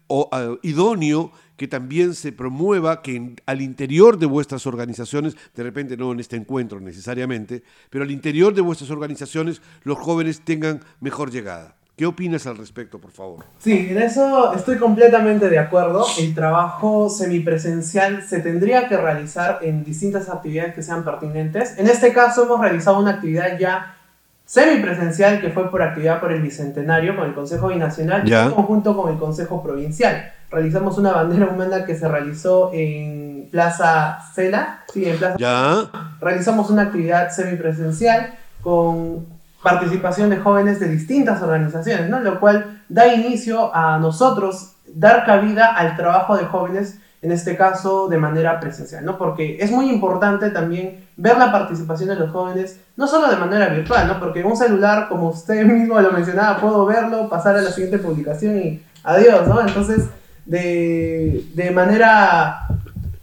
idóneo 0.64 1.32
que 1.62 1.68
también 1.68 2.16
se 2.16 2.32
promueva 2.32 3.04
que 3.04 3.36
al 3.46 3.62
interior 3.62 4.18
de 4.18 4.26
vuestras 4.26 4.66
organizaciones, 4.66 5.38
de 5.56 5.62
repente 5.62 5.96
no 5.96 6.12
en 6.12 6.20
este 6.20 6.36
encuentro 6.36 6.80
necesariamente, 6.80 7.62
pero 7.92 8.04
al 8.04 8.10
interior 8.10 8.56
de 8.56 8.62
vuestras 8.62 8.90
organizaciones 8.90 9.62
los 9.84 10.00
jóvenes 10.00 10.42
tengan 10.42 10.80
mejor 11.02 11.30
llegada. 11.30 11.76
¿Qué 11.96 12.08
opinas 12.08 12.48
al 12.48 12.58
respecto, 12.58 12.98
por 12.98 13.12
favor? 13.12 13.46
Sí, 13.60 13.90
en 13.92 14.02
eso 14.02 14.56
estoy 14.56 14.80
completamente 14.80 15.52
de 15.52 15.60
acuerdo. 15.60 16.04
El 16.18 16.34
trabajo 16.34 17.12
semipresencial 17.12 18.24
se 18.28 18.40
tendría 18.40 18.90
que 18.90 18.98
realizar 18.98 19.60
en 19.62 19.84
distintas 19.84 20.30
actividades 20.30 20.74
que 20.74 20.82
sean 20.82 21.06
pertinentes. 21.06 21.78
En 21.78 21.86
este 21.86 22.12
caso 22.12 22.46
hemos 22.46 22.60
realizado 22.60 22.98
una 22.98 23.12
actividad 23.12 23.60
ya 23.60 24.01
semipresencial 24.52 25.40
que 25.40 25.50
fue 25.50 25.72
por 25.72 25.82
actividad 25.82 26.20
por 26.20 26.34
el 26.34 26.42
Bicentenario 26.42 27.16
con 27.16 27.26
el 27.26 27.34
Consejo 27.34 27.70
Binacional 27.70 28.28
y 28.28 28.34
en 28.34 28.52
conjunto 28.52 28.98
con 28.98 29.10
el 29.10 29.18
Consejo 29.18 29.64
Provincial 29.64 30.34
realizamos 30.52 30.98
una 30.98 31.14
bandera 31.14 31.48
humana 31.48 31.86
que 31.86 31.96
se 31.96 32.06
realizó 32.06 32.70
en 32.74 33.48
Plaza 33.50 34.20
Cela. 34.36 34.84
Sí, 34.92 35.10
en 35.10 35.18
Plaza 35.18 35.38
¿Ya? 35.38 35.90
Realizamos 36.20 36.70
una 36.70 36.82
actividad 36.82 37.30
semipresencial 37.30 38.34
con 38.62 39.26
participación 39.64 40.30
de 40.30 40.38
jóvenes 40.40 40.82
de 40.82 40.90
distintas 40.90 41.42
organizaciones, 41.42 42.10
¿no? 42.10 42.20
Lo 42.20 42.42
cual 42.42 42.82
da 42.90 43.08
inicio 43.08 43.74
a 43.74 44.00
nosotros 44.00 44.74
dar 44.86 45.26
cabida 45.26 45.68
al 45.68 45.96
trabajo 45.96 46.36
de 46.36 46.44
jóvenes, 46.44 47.00
en 47.22 47.32
este 47.32 47.56
caso 47.56 48.08
de 48.08 48.18
manera 48.18 48.60
presencial, 48.60 49.06
¿no? 49.06 49.18
Porque 49.18 49.58
es 49.60 49.70
muy 49.72 49.90
importante 49.90 50.50
también 50.50 51.06
ver 51.18 51.38
la 51.38 51.52
participación 51.52 52.10
de 52.10 52.16
los 52.16 52.32
jóvenes, 52.32 52.80
no 52.98 53.08
solo 53.08 53.30
de 53.30 53.38
manera 53.38 53.70
virtual, 53.70 54.08
¿no? 54.08 54.20
Porque 54.20 54.44
un 54.44 54.58
celular, 54.58 55.08
como 55.08 55.30
usted 55.30 55.64
mismo 55.66 56.00
lo 56.02 56.12
mencionaba, 56.12 56.60
puedo 56.60 56.86
verlo, 56.86 57.30
pasar 57.30 57.56
a 57.56 57.62
la 57.62 57.72
siguiente 57.72 58.00
publicación 58.00 58.58
y 58.58 58.84
adiós, 59.04 59.48
¿no? 59.48 59.62
Entonces, 59.62 60.06
de, 60.46 61.72
manera 61.74 62.68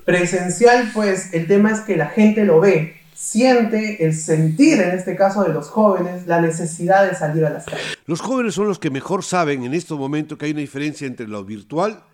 presencial, 0.04 0.90
pues 0.94 1.34
el 1.34 1.46
tema 1.48 1.72
es 1.72 1.80
que 1.80 1.96
la 1.96 2.06
gente 2.06 2.44
lo 2.44 2.60
ve, 2.60 2.94
siente 3.14 4.06
el 4.06 4.14
sentir, 4.14 4.80
en 4.80 4.90
este 4.90 5.16
caso 5.16 5.42
de 5.42 5.52
los 5.52 5.68
jóvenes, 5.68 6.26
la 6.28 6.40
necesidad 6.40 7.08
de 7.08 7.16
salir 7.16 7.44
a 7.44 7.50
las 7.50 7.66
calles. 7.66 7.98
Los 8.06 8.20
jóvenes 8.20 8.54
son 8.54 8.68
los 8.68 8.78
que 8.78 8.90
mejor 8.90 9.24
saben 9.24 9.64
en 9.64 9.74
este 9.74 9.92
momento 9.94 10.38
que 10.38 10.46
hay 10.46 10.52
una 10.52 10.60
diferencia 10.60 11.06
entre 11.06 11.26
lo 11.26 11.44
virtual 11.44 12.04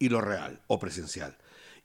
y 0.00 0.08
lo 0.08 0.20
real 0.20 0.60
o 0.66 0.80
presencial. 0.80 1.36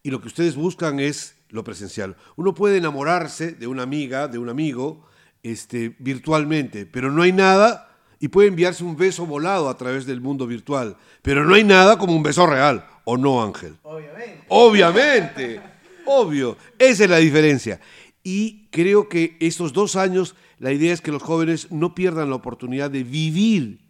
Y 0.02 0.10
lo 0.10 0.22
que 0.22 0.28
ustedes 0.28 0.56
buscan 0.56 1.00
es 1.00 1.36
lo 1.50 1.64
presencial. 1.64 2.16
Uno 2.36 2.56
puede 2.56 2.78
enamorarse 2.78 3.52
de 3.52 3.68
una 3.68 3.84
amiga, 3.84 4.28
de 4.28 4.40
un 4.40 4.50
amigo, 4.50 5.06
este, 5.44 5.96
virtualmente, 6.00 6.88
pero 6.88 7.12
no 7.12 7.22
hay 7.22 7.32
nada 7.32 7.92
y 8.20 8.30
puede 8.30 8.48
enviarse 8.48 8.84
un 8.84 8.96
beso 8.96 9.28
volado 9.28 9.70
a 9.70 9.78
través 9.78 10.08
del 10.08 10.22
mundo 10.22 10.48
virtual, 10.48 10.98
pero 11.22 11.46
no 11.46 11.54
hay 11.54 11.64
nada 11.64 12.00
como 12.00 12.16
un 12.16 12.24
beso 12.24 12.48
real, 12.48 12.88
¿o 13.04 13.18
no, 13.18 13.44
Ángel? 13.44 13.76
Obviamente. 13.84 14.46
Obviamente, 14.48 15.62
obvio, 16.06 16.58
esa 16.80 17.04
es 17.04 17.10
la 17.10 17.18
diferencia. 17.18 17.80
Y 18.24 18.68
creo 18.72 19.08
que 19.08 19.38
estos 19.40 19.74
dos 19.74 19.96
años, 19.96 20.36
la 20.58 20.72
idea 20.72 20.94
es 20.94 21.02
que 21.02 21.12
los 21.12 21.22
jóvenes 21.22 21.72
no 21.72 21.94
pierdan 21.94 22.30
la 22.30 22.38
oportunidad 22.38 22.90
de 22.90 23.04
vivir 23.04 23.82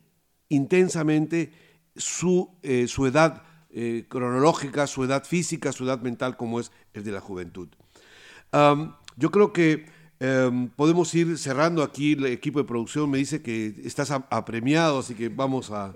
intensamente 0.49 1.53
su, 1.95 2.49
eh, 2.63 2.87
su 2.87 3.05
edad 3.05 3.43
eh, 3.75 4.05
cronológica, 4.09 4.87
su 4.87 5.03
edad 5.03 5.23
física, 5.23 5.71
su 5.71 5.85
edad 5.85 6.01
mental, 6.01 6.35
como 6.35 6.59
es 6.59 6.71
el 6.93 7.03
de 7.03 7.11
la 7.11 7.21
juventud. 7.21 7.67
yo 9.17 9.31
creo 9.31 9.53
que 9.53 9.85
Em, 10.19 10.69
podemos 10.69 11.13
ir 11.13 11.37
cerrando 11.37 11.83
aquí, 11.83 12.13
el 12.13 12.25
equipo 12.27 12.59
de 12.59 12.65
producción 12.65 13.09
me 13.09 13.17
dice 13.17 13.41
que 13.41 13.75
estás 13.83 14.11
apremiado, 14.11 14.99
así 14.99 15.13
que 15.13 15.29
vamos 15.29 15.71
a, 15.71 15.93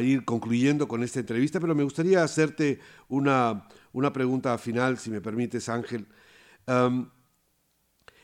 ir 0.00 0.24
concluyendo 0.24 0.88
con 0.88 1.04
esta 1.04 1.20
entrevista, 1.20 1.60
pero 1.60 1.74
me 1.74 1.84
gustaría 1.84 2.24
hacerte 2.24 2.80
una, 3.08 3.68
una 3.92 4.12
pregunta 4.12 4.58
final, 4.58 4.98
si 4.98 5.10
me 5.10 5.20
permites, 5.20 5.68
Ángel. 5.68 6.06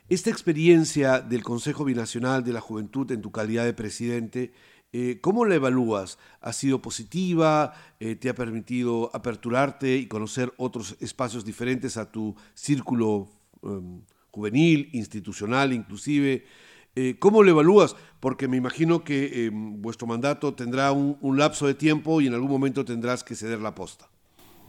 Esta 0.09 0.31
experiencia 0.31 1.21
del 1.21 1.45
Consejo 1.45 1.85
Binacional 1.85 2.43
de 2.43 2.53
la 2.53 2.61
Juventud 2.61 3.11
en 3.13 3.23
tu 3.23 3.31
calidad 3.31 3.65
de 3.65 3.75
presidente, 3.75 4.53
eh, 4.93 5.19
¿cómo 5.21 5.45
la 5.45 5.55
evalúas? 5.55 6.19
¿Ha 6.41 6.53
sido 6.53 6.81
positiva? 6.81 7.75
Eh, 8.01 8.17
¿Te 8.17 8.29
ha 8.29 8.35
permitido 8.35 9.11
aperturarte 9.13 9.97
y 9.97 10.07
conocer 10.07 10.53
otros 10.57 10.97
espacios 11.01 11.45
diferentes 11.45 11.97
a 11.97 12.11
tu 12.11 12.35
círculo? 12.55 13.29
Em, 13.63 14.03
juvenil, 14.31 14.89
institucional 14.93 15.73
inclusive. 15.73 16.45
Eh, 16.95 17.17
¿Cómo 17.19 17.43
lo 17.43 17.51
evalúas? 17.51 17.97
Porque 18.21 18.49
me 18.49 18.57
imagino 18.57 19.05
que 19.05 19.47
eh, 19.47 19.51
vuestro 19.53 20.07
mandato 20.07 20.55
tendrá 20.55 20.93
un, 20.93 21.39
lapso 21.39 21.67
de 21.67 21.75
tiempo 21.75 22.21
y 22.21 22.27
en 22.27 22.35
algún 22.35 22.51
momento 22.51 22.85
tendrás 22.85 23.23
que 23.25 23.35
ceder 23.35 23.61
la 23.61 23.75
posta. 23.75 24.07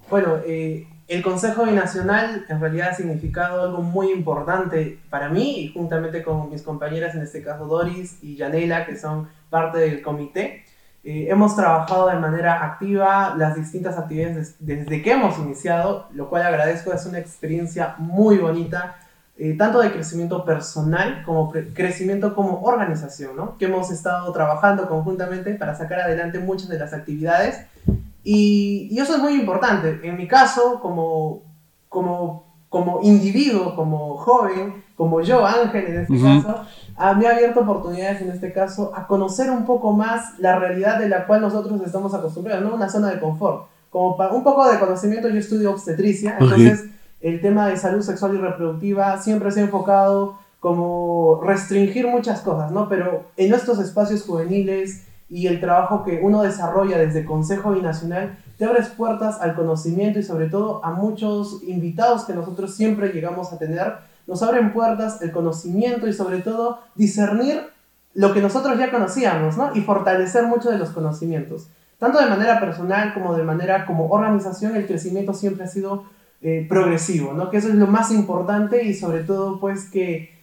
Bueno, 0.10 0.38
eh, 0.46 0.88
el 1.08 1.22
Consejo 1.22 1.66
Binacional 1.66 2.46
en 2.50 2.60
realidad 2.60 2.90
ha 2.90 2.94
significado 2.96 3.64
algo 3.64 3.82
muy 3.82 4.12
importante 4.12 5.00
para 5.10 5.30
mí 5.30 5.60
y 5.60 5.72
juntamente 5.72 6.24
con 6.24 6.50
mis 6.50 6.64
compañeras, 6.64 7.16
en 7.16 7.22
este 7.22 7.44
caso 7.44 7.66
Doris 7.66 8.18
y 8.24 8.36
Yanela, 8.36 8.86
que 8.86 8.98
son 8.98 9.28
parte 9.50 9.80
del 9.80 10.02
comité. 10.02 10.66
hemos 11.04 11.56
trabajado 11.56 12.10
de 12.10 12.16
manera 12.16 12.64
activa 12.66 13.34
las 13.38 13.56
distintas 13.56 13.98
actividades 13.98 14.56
desde 14.60 15.02
que 15.02 15.12
hemos 15.12 15.38
iniciado, 15.40 16.08
lo 16.14 16.30
cual 16.30 16.44
agradezco, 16.44 16.94
es 16.94 17.06
una 17.06 17.20
experiencia 17.20 17.96
muy 17.98 18.38
bonita 18.38 18.96
eh, 19.42 19.56
tanto 19.58 19.80
de 19.80 19.94
crecimiento 19.94 20.44
personal 20.44 21.24
como 21.24 21.54
crecimiento 21.74 22.36
como 22.36 22.62
organización, 22.62 23.38
¿no? 23.38 23.58
que 23.58 23.68
hemos 23.68 23.90
estado 23.90 24.30
trabajando 24.34 24.90
conjuntamente 24.90 25.54
para 25.56 25.76
sacar 25.76 26.02
adelante 26.02 26.40
muchas 26.40 26.68
de 26.68 26.78
las 26.78 26.92
actividades. 26.92 27.66
Y, 28.22 28.90
y 28.92 29.00
eso 29.00 29.16
es 29.16 29.22
muy 29.22 29.36
importante. 29.36 30.02
En 30.04 30.18
mi 30.18 30.28
caso, 30.28 30.82
como, 30.82 31.44
como, 31.88 32.49
como 32.70 33.00
individuo, 33.02 33.76
como 33.76 34.16
joven, 34.18 34.84
como 34.96 35.22
yo, 35.22 35.46
Ángel 35.46 35.86
en 35.88 36.02
este 36.02 36.22
caso, 36.22 36.56
a, 36.96 37.14
me 37.16 37.28
ha 37.28 37.32
abierto 37.32 37.62
oportunidades 37.62 38.22
en 38.22 38.30
este 38.30 38.54
caso 38.54 38.92
a 38.96 39.08
conocer 39.08 39.50
un 39.50 39.66
poco 39.66 39.94
más 39.94 40.38
la 40.40 40.60
realidad 40.60 41.00
de 41.00 41.10
la 41.10 41.26
cual 41.26 41.42
nosotros 41.42 41.82
estamos 41.84 42.14
acostumbrados, 42.14 42.64
¿no? 42.64 42.76
Una 42.76 42.90
zona 42.90 43.10
de 43.10 43.20
confort. 43.20 43.68
Como 43.90 44.16
para 44.18 44.34
un 44.34 44.44
poco 44.44 44.70
de 44.70 44.78
conocimiento, 44.78 45.30
yo 45.30 45.40
estudio 45.40 45.72
obstetricia, 45.72 46.38
entonces 46.40 46.86
el 47.22 47.42
tema 47.42 47.68
de 47.68 47.78
salud 47.78 48.02
sexual 48.02 48.36
y 48.36 48.38
reproductiva 48.38 49.18
siempre 49.18 49.52
se 49.52 49.62
ha 49.62 49.64
enfocado 49.64 50.38
como 50.60 51.40
restringir 51.42 52.08
muchas 52.08 52.42
cosas, 52.42 52.72
¿no? 52.72 52.88
Pero 52.88 53.24
en 53.38 53.54
estos 53.54 53.80
espacios 53.80 54.24
juveniles 54.24 55.08
y 55.30 55.48
el 55.48 55.60
trabajo 55.60 56.04
que 56.04 56.20
uno 56.24 56.42
desarrolla 56.42 56.98
desde 56.98 57.26
Consejo 57.26 57.72
Binacional, 57.72 58.38
te 58.58 58.66
abres 58.66 58.90
puertas 58.90 59.40
al 59.40 59.56
conocimiento 59.56 60.20
y 60.20 60.24
sobre 60.24 60.50
todo 60.50 60.84
a 60.84 60.92
muchos 60.92 61.62
invitados 61.64 62.26
que 62.26 62.34
nosotros 62.34 62.76
siempre 62.76 63.10
llegamos 63.10 63.54
a 63.54 63.60
tener, 63.60 63.94
nos 64.28 64.42
abren 64.44 64.74
puertas 64.74 65.22
el 65.22 65.32
conocimiento 65.32 66.08
y 66.08 66.14
sobre 66.14 66.40
todo 66.40 66.80
discernir 66.96 67.62
lo 68.14 68.34
que 68.34 68.42
nosotros 68.42 68.78
ya 68.78 68.92
conocíamos, 68.92 69.56
¿no? 69.56 69.76
Y 69.76 69.82
fortalecer 69.82 70.46
mucho 70.46 70.72
de 70.72 70.78
los 70.78 70.90
conocimientos. 70.90 71.70
Tanto 72.00 72.20
de 72.20 72.30
manera 72.30 72.60
personal 72.60 73.14
como 73.14 73.36
de 73.36 73.44
manera 73.44 73.86
como 73.86 74.08
organización, 74.10 74.76
el 74.76 74.88
crecimiento 74.88 75.34
siempre 75.34 75.66
ha 75.66 75.68
sido 75.68 76.06
eh, 76.42 76.66
progresivo, 76.68 77.34
¿no? 77.34 77.50
Que 77.50 77.58
eso 77.58 77.68
es 77.68 77.76
lo 77.76 77.88
más 77.88 78.12
importante 78.12 78.84
y 78.84 78.94
sobre 78.94 79.24
todo 79.24 79.60
pues 79.60 79.90
que 79.90 80.39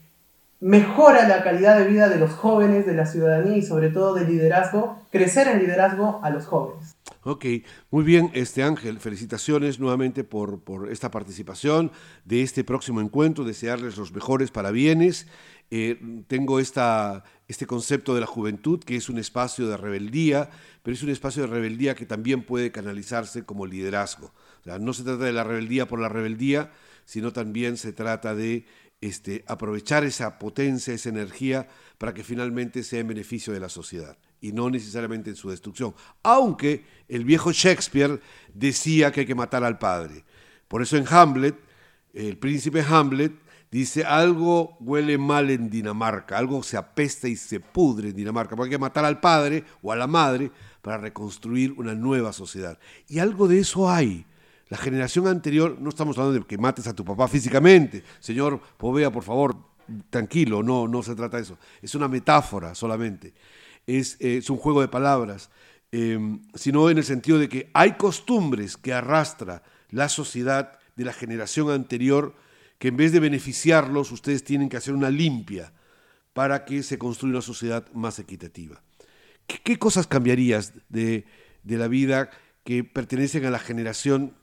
mejora 0.61 1.29
la 1.29 1.43
calidad 1.43 1.79
de 1.79 1.87
vida 1.87 2.09
de 2.09 2.19
los 2.19 2.33
jóvenes, 2.33 2.87
de 2.87 2.95
la 2.95 3.07
ciudadanía 3.07 3.57
y 3.57 3.63
sobre 3.63 3.91
todo 3.91 4.15
de 4.15 4.27
liderazgo, 4.27 5.03
crecer 5.11 5.49
en 5.49 5.59
liderazgo 5.59 6.21
a 6.23 6.31
los 6.31 6.47
jóvenes. 6.47 6.97
Ok, 7.23 7.45
muy 7.91 8.05
bien, 8.05 8.31
este 8.35 8.63
Ángel, 8.63 8.99
felicitaciones 8.99 9.81
nuevamente 9.81 10.25
por, 10.25 10.61
por 10.63 10.91
esta 10.91 11.11
participación 11.11 11.91
de 12.25 12.43
este 12.43 12.65
próximo 12.65 13.01
encuentro, 13.01 13.45
desearles 13.45 13.97
los 13.97 14.13
mejores 14.13 14.51
parabienes. 14.51 15.27
Eh, 15.71 16.01
tengo 16.29 16.61
esta, 16.61 17.25
este 17.49 17.67
concepto 17.67 18.15
de 18.15 18.21
la 18.21 18.27
juventud, 18.27 18.79
que 18.79 18.95
es 18.97 19.09
un 19.09 19.19
espacio 19.19 19.69
de 19.69 19.77
rebeldía, 19.77 20.51
pero 20.85 20.95
es 20.95 21.03
un 21.03 21.11
espacio 21.11 21.43
de 21.43 21.49
rebeldía 21.49 21.97
que 21.97 22.07
también 22.07 22.45
puede 22.45 22.71
canalizarse 22.71 23.45
como 23.45 23.67
liderazgo 23.67 24.33
no 24.81 24.93
se 24.93 25.05
trata 25.05 25.25
de 25.25 25.33
la 25.33 25.45
rebeldía 25.45 25.87
por 25.87 26.01
la 26.01 26.09
rebeldía, 26.09 26.73
sino 27.05 27.33
también 27.33 27.77
se 27.77 27.93
trata 27.93 28.35
de 28.35 28.67
este, 29.01 29.45
aprovechar 29.47 30.05
esa 30.05 30.39
potencia, 30.39 30.95
esa 30.95 31.09
energía, 31.09 31.69
para 31.99 32.15
que 32.15 32.25
finalmente 32.25 32.83
sea 32.83 33.01
en 33.01 33.09
beneficio 33.09 33.53
de 33.53 33.61
la 33.61 33.69
sociedad 33.69 34.19
y 34.41 34.53
no 34.53 34.71
necesariamente 34.71 35.31
en 35.31 35.37
su 35.37 35.51
destrucción. 35.51 35.95
Aunque 36.23 36.85
el 37.09 37.25
viejo 37.25 37.53
Shakespeare 37.53 38.21
decía 38.53 39.13
que 39.13 39.21
hay 39.21 39.27
que 39.27 39.35
matar 39.35 39.65
al 39.65 39.79
padre. 39.79 40.25
Por 40.69 40.83
eso 40.83 40.97
en 40.97 41.07
Hamlet 41.09 41.57
el 42.17 42.39
príncipe 42.39 42.81
Hamlet 42.81 43.33
dice, 43.71 44.05
algo 44.05 44.79
huele 44.81 45.19
mal 45.19 45.51
en 45.51 45.69
Dinamarca, 45.69 46.39
algo 46.39 46.63
se 46.63 46.79
apesta 46.79 47.29
y 47.29 47.37
se 47.37 47.61
pudre 47.61 48.09
en 48.09 48.17
Dinamarca, 48.17 48.57
porque 48.57 48.69
hay 48.69 48.77
que 48.77 48.79
matar 48.79 49.05
al 49.05 49.21
padre 49.21 49.65
o 49.83 49.93
a 49.93 49.97
la 49.97 50.07
madre 50.07 50.51
para 50.81 50.97
reconstruir 50.97 51.73
una 51.73 51.95
nueva 51.95 52.33
sociedad. 52.33 52.79
Y 53.07 53.19
algo 53.19 53.49
de 53.49 53.59
eso 53.59 53.91
hay. 53.91 54.25
La 54.69 54.77
generación 54.77 55.29
anterior, 55.29 55.77
no 55.81 55.91
estamos 55.91 56.19
hablando 56.19 56.41
de 56.41 56.47
que 56.47 56.59
mates 56.59 56.87
a 56.89 56.95
tu 56.95 57.05
papá 57.05 57.29
físicamente, 57.29 58.03
señor 58.19 58.61
Povea, 58.77 59.13
por 59.13 59.23
favor, 59.23 59.57
tranquilo, 60.11 60.63
no, 60.63 60.89
no 60.89 61.03
se 61.03 61.15
trata 61.15 61.37
de 61.37 61.45
eso. 61.45 61.59
Es 61.81 61.95
una 61.95 62.09
metáfora 62.09 62.75
solamente, 62.75 63.33
es, 63.87 64.17
es 64.19 64.51
un 64.51 64.57
juego 64.57 64.81
de 64.81 64.89
palabras, 64.89 65.51
em, 65.93 66.43
sino 66.55 66.91
en 66.91 66.99
el 66.99 67.05
sentido 67.05 67.39
de 67.39 67.49
que 67.49 67.71
hay 67.75 67.93
costumbres 67.93 68.77
que 68.77 68.93
arrastra 68.93 69.63
la 69.91 70.09
sociedad 70.09 70.79
de 70.97 71.05
la 71.05 71.13
generación 71.13 71.71
anterior 71.71 72.35
que 72.79 72.89
en 72.89 72.97
vez 72.97 73.13
de 73.13 73.21
beneficiarlos, 73.21 74.13
ustedes 74.13 74.45
tienen 74.45 74.69
que 74.69 74.77
hacer 74.77 74.95
una 74.95 75.11
limpia 75.11 75.73
para 76.33 76.65
que 76.65 76.83
se 76.83 76.99
construya 76.99 77.35
una 77.35 77.43
sociedad 77.43 77.87
más 77.95 78.19
equitativa. 78.19 78.83
¿Qué, 79.47 79.79
cosas 79.79 80.07
cambiarías 80.07 80.73
de, 80.89 81.25
de 81.63 81.79
la 81.79 81.89
vida 81.89 82.31
que 82.65 82.85
pertenecen 82.85 83.45
a 83.47 83.51
la 83.51 83.61
generación 83.61 84.35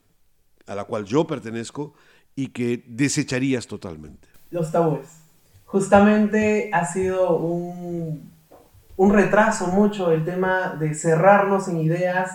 a 0.66 0.74
la 0.74 0.84
cual 0.84 1.04
yo 1.04 1.26
pertenezco 1.26 1.94
y 2.34 2.48
que 2.48 2.84
desecharías 2.86 3.66
totalmente? 3.66 4.28
Los 4.50 4.72
tabúes. 4.72 5.08
Justamente 5.64 6.70
ha 6.72 6.86
sido 6.86 7.36
un, 7.36 8.30
un 8.96 9.12
retraso 9.12 9.68
mucho 9.68 10.12
el 10.12 10.24
tema 10.24 10.76
de 10.78 10.94
cerrarnos 10.94 11.68
en 11.68 11.78
ideas 11.78 12.30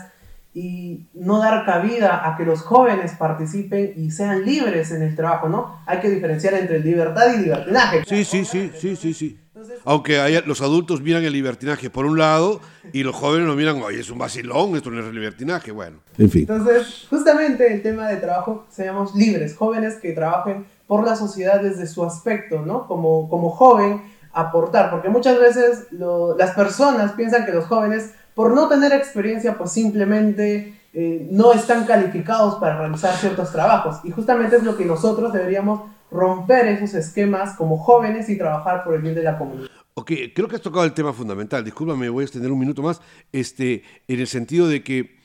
y 0.54 1.08
no 1.13 1.39
dar 1.39 1.65
cabida 1.65 2.28
a 2.28 2.36
que 2.36 2.44
los 2.44 2.62
jóvenes 2.62 3.13
participen 3.13 3.94
y 3.96 4.12
sean 4.12 4.46
libres 4.46 4.92
en 4.92 5.04
el 5.04 5.15
trabajo, 5.15 5.48
¿no? 5.48 5.82
Hay 5.86 6.00
que 6.00 6.10
diferenciar 6.10 6.56
entre 6.56 6.80
libertad 6.80 7.34
y 7.36 7.44
libertinaje. 7.44 8.04
Sí, 8.06 8.26
sí, 8.26 8.44
sí, 8.46 8.72
sí, 8.76 8.96
sí, 8.96 9.13
sí. 9.13 9.39
Aunque 9.86 10.43
los 10.45 10.62
adultos 10.62 11.02
miran 11.02 11.24
el 11.24 11.34
libertinaje 11.34 11.89
por 11.89 12.06
un 12.06 12.17
lado 12.17 12.62
y 12.93 13.04
los 13.04 13.15
jóvenes 13.15 13.48
lo 13.48 13.56
miran, 13.56 13.82
oye, 13.82 14.00
es 14.00 14.10
un 14.10 14.17
vacilón, 14.17 14.76
esto 14.76 14.91
no 14.91 15.00
es 15.00 15.06
el 15.06 15.15
libertinaje, 15.15 15.72
bueno, 15.72 15.98
en 16.17 16.30
fin. 16.30 16.41
Entonces, 16.41 17.08
justamente 17.10 17.74
el 17.74 17.82
tema 17.82 18.08
de 18.08 18.17
trabajo, 18.17 18.65
seamos 18.69 19.15
libres, 19.15 19.56
jóvenes 19.56 19.95
que 19.95 20.13
trabajen 20.13 20.65
por 20.88 21.06
la 21.06 21.15
sociedad 21.15 21.62
desde 21.62 21.88
su 21.88 22.04
aspecto, 22.04 22.65
¿no? 22.65 22.88
Como, 22.88 23.30
como 23.30 23.50
joven, 23.50 24.02
aportar, 24.32 24.91
porque 24.91 25.10
muchas 25.10 25.39
veces 25.39 25.88
las 25.91 26.52
personas 26.56 27.13
piensan 27.13 27.45
que 27.45 27.52
los 27.52 27.65
jóvenes 27.65 28.12
por 28.39 28.54
no 28.54 28.69
tener 28.69 28.93
experiencia, 28.93 29.58
pues 29.58 29.72
simplemente 29.72 30.79
eh, 30.93 31.28
no 31.32 31.54
están 31.54 31.86
calificados 31.86 32.56
para 32.56 32.78
realizar 32.78 33.15
ciertos 33.15 33.52
trabajos. 33.52 33.97
Y 34.04 34.12
justamente 34.12 34.56
es 34.56 34.63
lo 34.63 34.75
que 34.75 34.86
nosotros 34.86 35.32
deberíamos 35.32 35.89
romper 36.12 36.67
esos 36.67 36.95
esquemas 36.95 37.56
como 37.56 37.78
jóvenes 37.78 38.30
y 38.30 38.38
trabajar 38.38 38.84
por 38.84 38.95
el 38.95 39.02
bien 39.02 39.15
de 39.15 39.23
la 39.23 39.38
comunidad. 39.38 39.69
Ok, 39.93 40.12
creo 40.34 40.47
que 40.47 40.56
has 40.56 40.62
tocado 40.62 40.86
el 40.86 40.93
tema 40.93 41.13
fundamental. 41.13 41.63
Discúlpame, 41.63 42.10
voy 42.10 42.23
a 42.23 42.25
extender 42.25 42.52
un 42.52 42.60
minuto 42.60 42.82
más. 42.82 43.02
Este, 43.32 43.84
en 44.08 44.19
el 44.19 44.28
sentido 44.28 44.67
de 44.67 44.84
que 44.84 45.19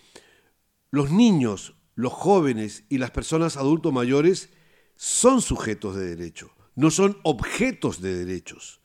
los 0.90 1.11
niños, 1.11 1.77
los 1.94 2.12
jóvenes 2.12 2.85
y 2.88 2.98
las 2.98 3.11
personas 3.11 3.57
adultos 3.57 3.92
mayores 3.92 4.50
son 4.96 5.40
sujetos 5.40 5.96
de 5.96 6.14
derecho, 6.14 6.50
no 6.74 6.90
son 6.90 7.18
objetos 7.22 8.03
de 8.03 8.16
derechos. 8.16 8.81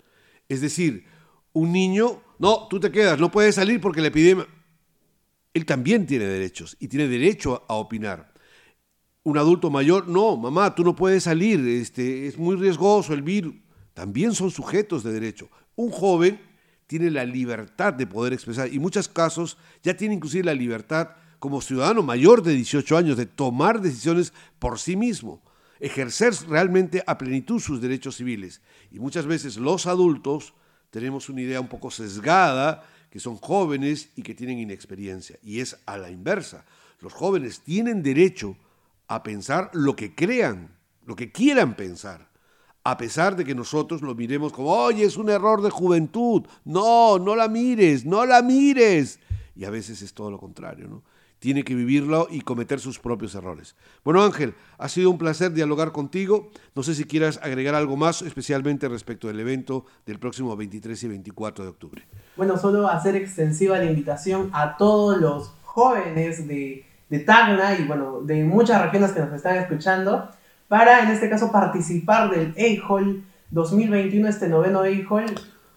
Es 0.48 0.62
decir, 0.62 1.06
un 1.54 1.72
niño, 1.72 2.22
no, 2.40 2.68
tú 2.68 2.80
te 2.80 2.92
quedas, 2.92 3.20
no 3.20 3.32
puedes 3.32 3.56
salir 3.56 3.82
porque 3.82 4.02
le 4.02 4.12
pide... 4.12 4.59
Él 5.54 5.66
también 5.66 6.06
tiene 6.06 6.26
derechos 6.26 6.78
y 6.80 6.88
tiene 6.88 7.08
derecho 7.08 7.66
a 7.68 7.76
opinar. 7.76 8.34
Un 9.24 9.38
adulto 9.38 9.70
mayor, 9.70 10.08
no, 10.08 10.38
mamá, 10.38 10.74
tú 10.76 10.84
no 10.84 10.96
puedes 10.96 11.24
salir, 11.24 11.60
este, 11.68 12.28
es 12.28 12.38
muy 12.38 12.56
riesgoso 12.56 13.14
el 13.14 13.22
virus. 13.22 13.56
También 13.94 14.34
son 14.34 14.52
sujetos 14.52 15.04
de 15.04 15.12
derecho. 15.12 15.50
Un 15.76 15.92
joven 15.92 16.40
tiene 16.88 17.12
la 17.12 17.26
libertad 17.26 17.94
de 17.94 18.08
poder 18.08 18.34
expresar 18.34 18.72
y 18.72 18.78
en 18.78 18.82
muchos 18.82 19.08
casos 19.08 19.58
ya 19.84 19.96
tiene 19.96 20.16
inclusive 20.16 20.46
la 20.46 20.54
libertad 20.54 21.10
como 21.40 21.62
ciudadano 21.62 22.04
mayor 22.04 22.44
de 22.44 22.54
18 22.54 22.98
años 22.98 23.18
de 23.18 23.26
tomar 23.26 23.82
decisiones 23.82 24.34
por 24.60 24.80
sí 24.80 24.96
mismo, 24.96 25.42
ejercer 25.80 26.34
realmente 26.48 27.04
a 27.06 27.18
plenitud 27.18 27.60
sus 27.60 27.82
derechos 27.82 28.18
civiles. 28.18 28.62
Y 28.92 29.00
muchas 29.00 29.26
veces 29.26 29.58
los 29.58 29.88
adultos 29.88 30.54
tenemos 30.90 31.30
una 31.30 31.42
idea 31.42 31.62
un 31.62 31.70
poco 31.70 31.92
sesgada, 31.92 32.84
que 33.10 33.20
son 33.20 33.38
jóvenes 33.38 34.10
y 34.16 34.22
que 34.22 34.36
tienen 34.36 34.60
inexperiencia. 34.60 35.38
Y 35.44 35.60
es 35.60 35.78
a 35.86 35.98
la 35.98 36.10
inversa. 36.10 36.66
Los 37.00 37.14
jóvenes 37.14 37.62
tienen 37.62 38.04
derecho 38.04 38.56
a 39.08 39.24
pensar 39.24 39.72
lo 39.74 39.96
que 39.96 40.14
crean, 40.14 40.76
lo 41.06 41.16
que 41.16 41.32
quieran 41.32 41.76
pensar, 41.76 42.30
a 42.84 42.98
pesar 42.98 43.36
de 43.36 43.46
que 43.46 43.56
nosotros 43.56 44.02
lo 44.02 44.16
miremos 44.16 44.54
como, 44.54 44.72
oye, 44.72 45.04
es 45.04 45.18
un 45.18 45.30
error 45.30 45.62
de 45.62 45.70
juventud. 45.70 46.44
No, 46.64 47.20
no 47.20 47.36
la 47.36 47.48
mires, 47.48 48.06
no 48.06 48.26
la 48.26 48.42
mires. 48.42 49.20
Y 49.56 49.66
a 49.66 49.70
veces 49.70 50.02
es 50.02 50.14
todo 50.14 50.32
lo 50.32 50.38
contrario, 50.38 50.88
¿no? 50.88 51.04
Tiene 51.40 51.64
que 51.64 51.74
vivirlo 51.74 52.28
y 52.30 52.42
cometer 52.42 52.80
sus 52.80 53.00
propios 53.00 53.34
errores. 53.36 53.76
Bueno, 54.04 54.24
Ángel, 54.24 54.54
ha 54.78 54.90
sido 54.90 55.10
un 55.10 55.18
placer 55.18 55.54
dialogar 55.54 55.92
contigo. 55.92 56.52
No 56.76 56.84
sé 56.84 56.94
si 56.96 57.06
quieras 57.06 57.40
agregar 57.42 57.76
algo 57.76 57.98
más, 57.98 58.22
especialmente 58.22 58.88
respecto 58.88 59.28
del 59.28 59.40
evento 59.40 59.86
del 60.06 60.20
próximo 60.20 60.56
23 60.56 61.04
y 61.04 61.08
24 61.08 61.64
de 61.64 61.70
octubre. 61.70 62.08
Bueno, 62.36 62.58
solo 62.58 62.88
hacer 62.88 63.16
extensiva 63.16 63.78
la 63.78 63.86
invitación 63.86 64.50
a 64.54 64.78
todos 64.78 65.20
los 65.20 65.54
jóvenes 65.64 66.48
de, 66.48 66.86
de 67.10 67.20
Tacna 67.20 67.78
y 67.78 67.86
bueno, 67.86 68.22
de 68.22 68.44
muchas 68.44 68.82
regiones 68.82 69.12
que 69.12 69.22
nos 69.22 69.34
están 69.34 69.58
escuchando, 69.58 70.30
para 70.68 71.04
en 71.04 71.10
este 71.10 71.30
caso 71.30 71.52
participar 71.52 72.30
del 72.30 72.54
EIHOL 72.56 73.24
2021, 73.52 74.28
este 74.28 74.48
noveno 74.48 74.84
EIHOL, 74.84 75.26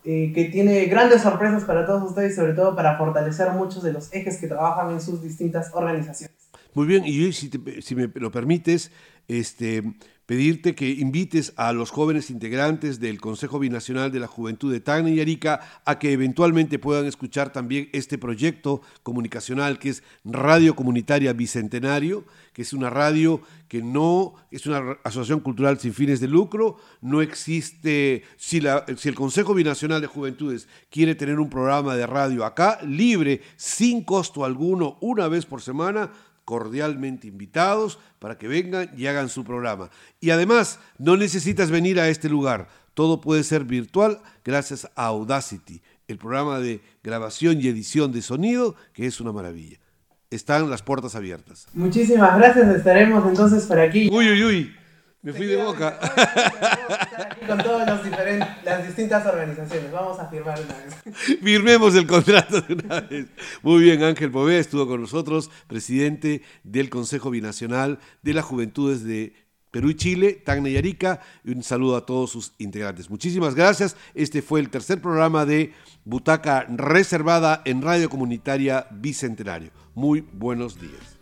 eh, 0.04 0.32
que 0.34 0.46
tiene 0.46 0.84
grandes 0.86 1.22
sorpresas 1.22 1.64
para 1.64 1.86
todos 1.86 2.10
ustedes 2.10 2.34
sobre 2.34 2.54
todo 2.54 2.74
para 2.74 2.98
fortalecer 2.98 3.50
muchos 3.52 3.82
de 3.82 3.92
los 3.92 4.12
ejes 4.12 4.38
que 4.38 4.48
trabajan 4.48 4.90
en 4.90 5.00
sus 5.00 5.22
distintas 5.22 5.70
organizaciones. 5.72 6.36
Muy 6.74 6.86
bien, 6.86 7.04
y 7.04 7.32
si, 7.32 7.50
si 7.80 7.94
me 7.94 8.08
lo 8.14 8.30
permites, 8.30 8.90
este, 9.28 9.82
pedirte 10.26 10.74
que 10.74 10.88
invites 10.90 11.52
a 11.56 11.72
los 11.72 11.90
jóvenes 11.90 12.30
integrantes 12.30 13.00
del 13.00 13.20
Consejo 13.20 13.58
Binacional 13.58 14.12
de 14.12 14.20
la 14.20 14.28
Juventud 14.28 14.72
de 14.72 14.80
Tacna 14.80 15.10
y 15.10 15.20
Arica 15.20 15.60
a 15.84 15.98
que 15.98 16.12
eventualmente 16.12 16.78
puedan 16.78 17.06
escuchar 17.06 17.52
también 17.52 17.88
este 17.92 18.18
proyecto 18.18 18.82
comunicacional 19.02 19.78
que 19.78 19.90
es 19.90 20.02
Radio 20.24 20.76
Comunitaria 20.76 21.32
Bicentenario, 21.32 22.24
que 22.52 22.62
es 22.62 22.72
una 22.72 22.88
radio 22.88 23.42
que 23.68 23.82
no 23.82 24.34
es 24.50 24.66
una 24.66 24.98
asociación 25.02 25.40
cultural 25.40 25.78
sin 25.78 25.94
fines 25.94 26.20
de 26.20 26.28
lucro, 26.28 26.76
no 27.00 27.22
existe, 27.22 28.22
si, 28.36 28.60
la, 28.60 28.84
si 28.96 29.08
el 29.08 29.14
Consejo 29.14 29.54
Binacional 29.54 30.00
de 30.00 30.06
Juventudes 30.06 30.68
quiere 30.90 31.14
tener 31.14 31.40
un 31.40 31.50
programa 31.50 31.96
de 31.96 32.06
radio 32.06 32.44
acá, 32.44 32.78
libre, 32.82 33.40
sin 33.56 34.04
costo 34.04 34.44
alguno, 34.44 34.98
una 35.00 35.26
vez 35.28 35.46
por 35.46 35.62
semana, 35.62 36.12
cordialmente 36.44 37.28
invitados 37.28 37.98
para 38.18 38.38
que 38.38 38.48
vengan 38.48 38.90
y 38.96 39.06
hagan 39.06 39.28
su 39.28 39.44
programa. 39.44 39.90
Y 40.20 40.30
además, 40.30 40.78
no 40.98 41.16
necesitas 41.16 41.70
venir 41.70 42.00
a 42.00 42.08
este 42.08 42.28
lugar, 42.28 42.68
todo 42.94 43.20
puede 43.20 43.42
ser 43.42 43.64
virtual 43.64 44.20
gracias 44.44 44.88
a 44.94 45.06
Audacity, 45.06 45.82
el 46.08 46.18
programa 46.18 46.58
de 46.58 46.80
grabación 47.02 47.60
y 47.60 47.68
edición 47.68 48.12
de 48.12 48.22
sonido, 48.22 48.74
que 48.92 49.06
es 49.06 49.20
una 49.20 49.32
maravilla. 49.32 49.78
Están 50.30 50.68
las 50.70 50.82
puertas 50.82 51.14
abiertas. 51.14 51.66
Muchísimas 51.74 52.36
gracias, 52.38 52.74
estaremos 52.74 53.26
entonces 53.26 53.66
por 53.66 53.78
aquí. 53.78 54.08
Uy, 54.10 54.30
uy, 54.30 54.44
uy. 54.44 54.81
Me 55.22 55.32
fui 55.32 55.46
de 55.46 55.56
boca. 55.56 56.00
con 57.46 57.58
todas 57.58 57.88
las 58.64 58.86
distintas 58.86 59.24
organizaciones. 59.24 59.92
Vamos 59.92 60.18
a 60.18 60.28
firmar 60.28 60.60
una 60.60 60.76
vez. 60.76 61.38
Firmemos 61.42 61.94
el 61.94 62.08
contrato 62.08 62.60
de 62.60 62.74
una 62.74 63.00
vez. 63.00 63.26
Muy 63.62 63.84
bien, 63.84 64.02
Ángel 64.02 64.32
Pové 64.32 64.58
estuvo 64.58 64.86
con 64.88 65.00
nosotros, 65.00 65.48
presidente 65.68 66.42
del 66.64 66.90
Consejo 66.90 67.30
Binacional 67.30 68.00
de 68.22 68.34
las 68.34 68.44
Juventudes 68.44 69.04
de 69.04 69.34
Perú 69.70 69.90
y 69.90 69.94
Chile, 69.94 70.42
Tacna 70.44 70.68
y 70.68 70.76
Arica. 70.76 71.20
Un 71.44 71.62
saludo 71.62 71.96
a 71.96 72.04
todos 72.04 72.30
sus 72.30 72.52
integrantes. 72.58 73.08
Muchísimas 73.08 73.54
gracias. 73.54 73.96
Este 74.14 74.42
fue 74.42 74.58
el 74.58 74.70
tercer 74.70 75.00
programa 75.00 75.46
de 75.46 75.72
Butaca 76.04 76.66
Reservada 76.68 77.62
en 77.64 77.80
Radio 77.80 78.10
Comunitaria 78.10 78.88
Bicentenario. 78.90 79.70
Muy 79.94 80.26
buenos 80.32 80.80
días. 80.80 81.21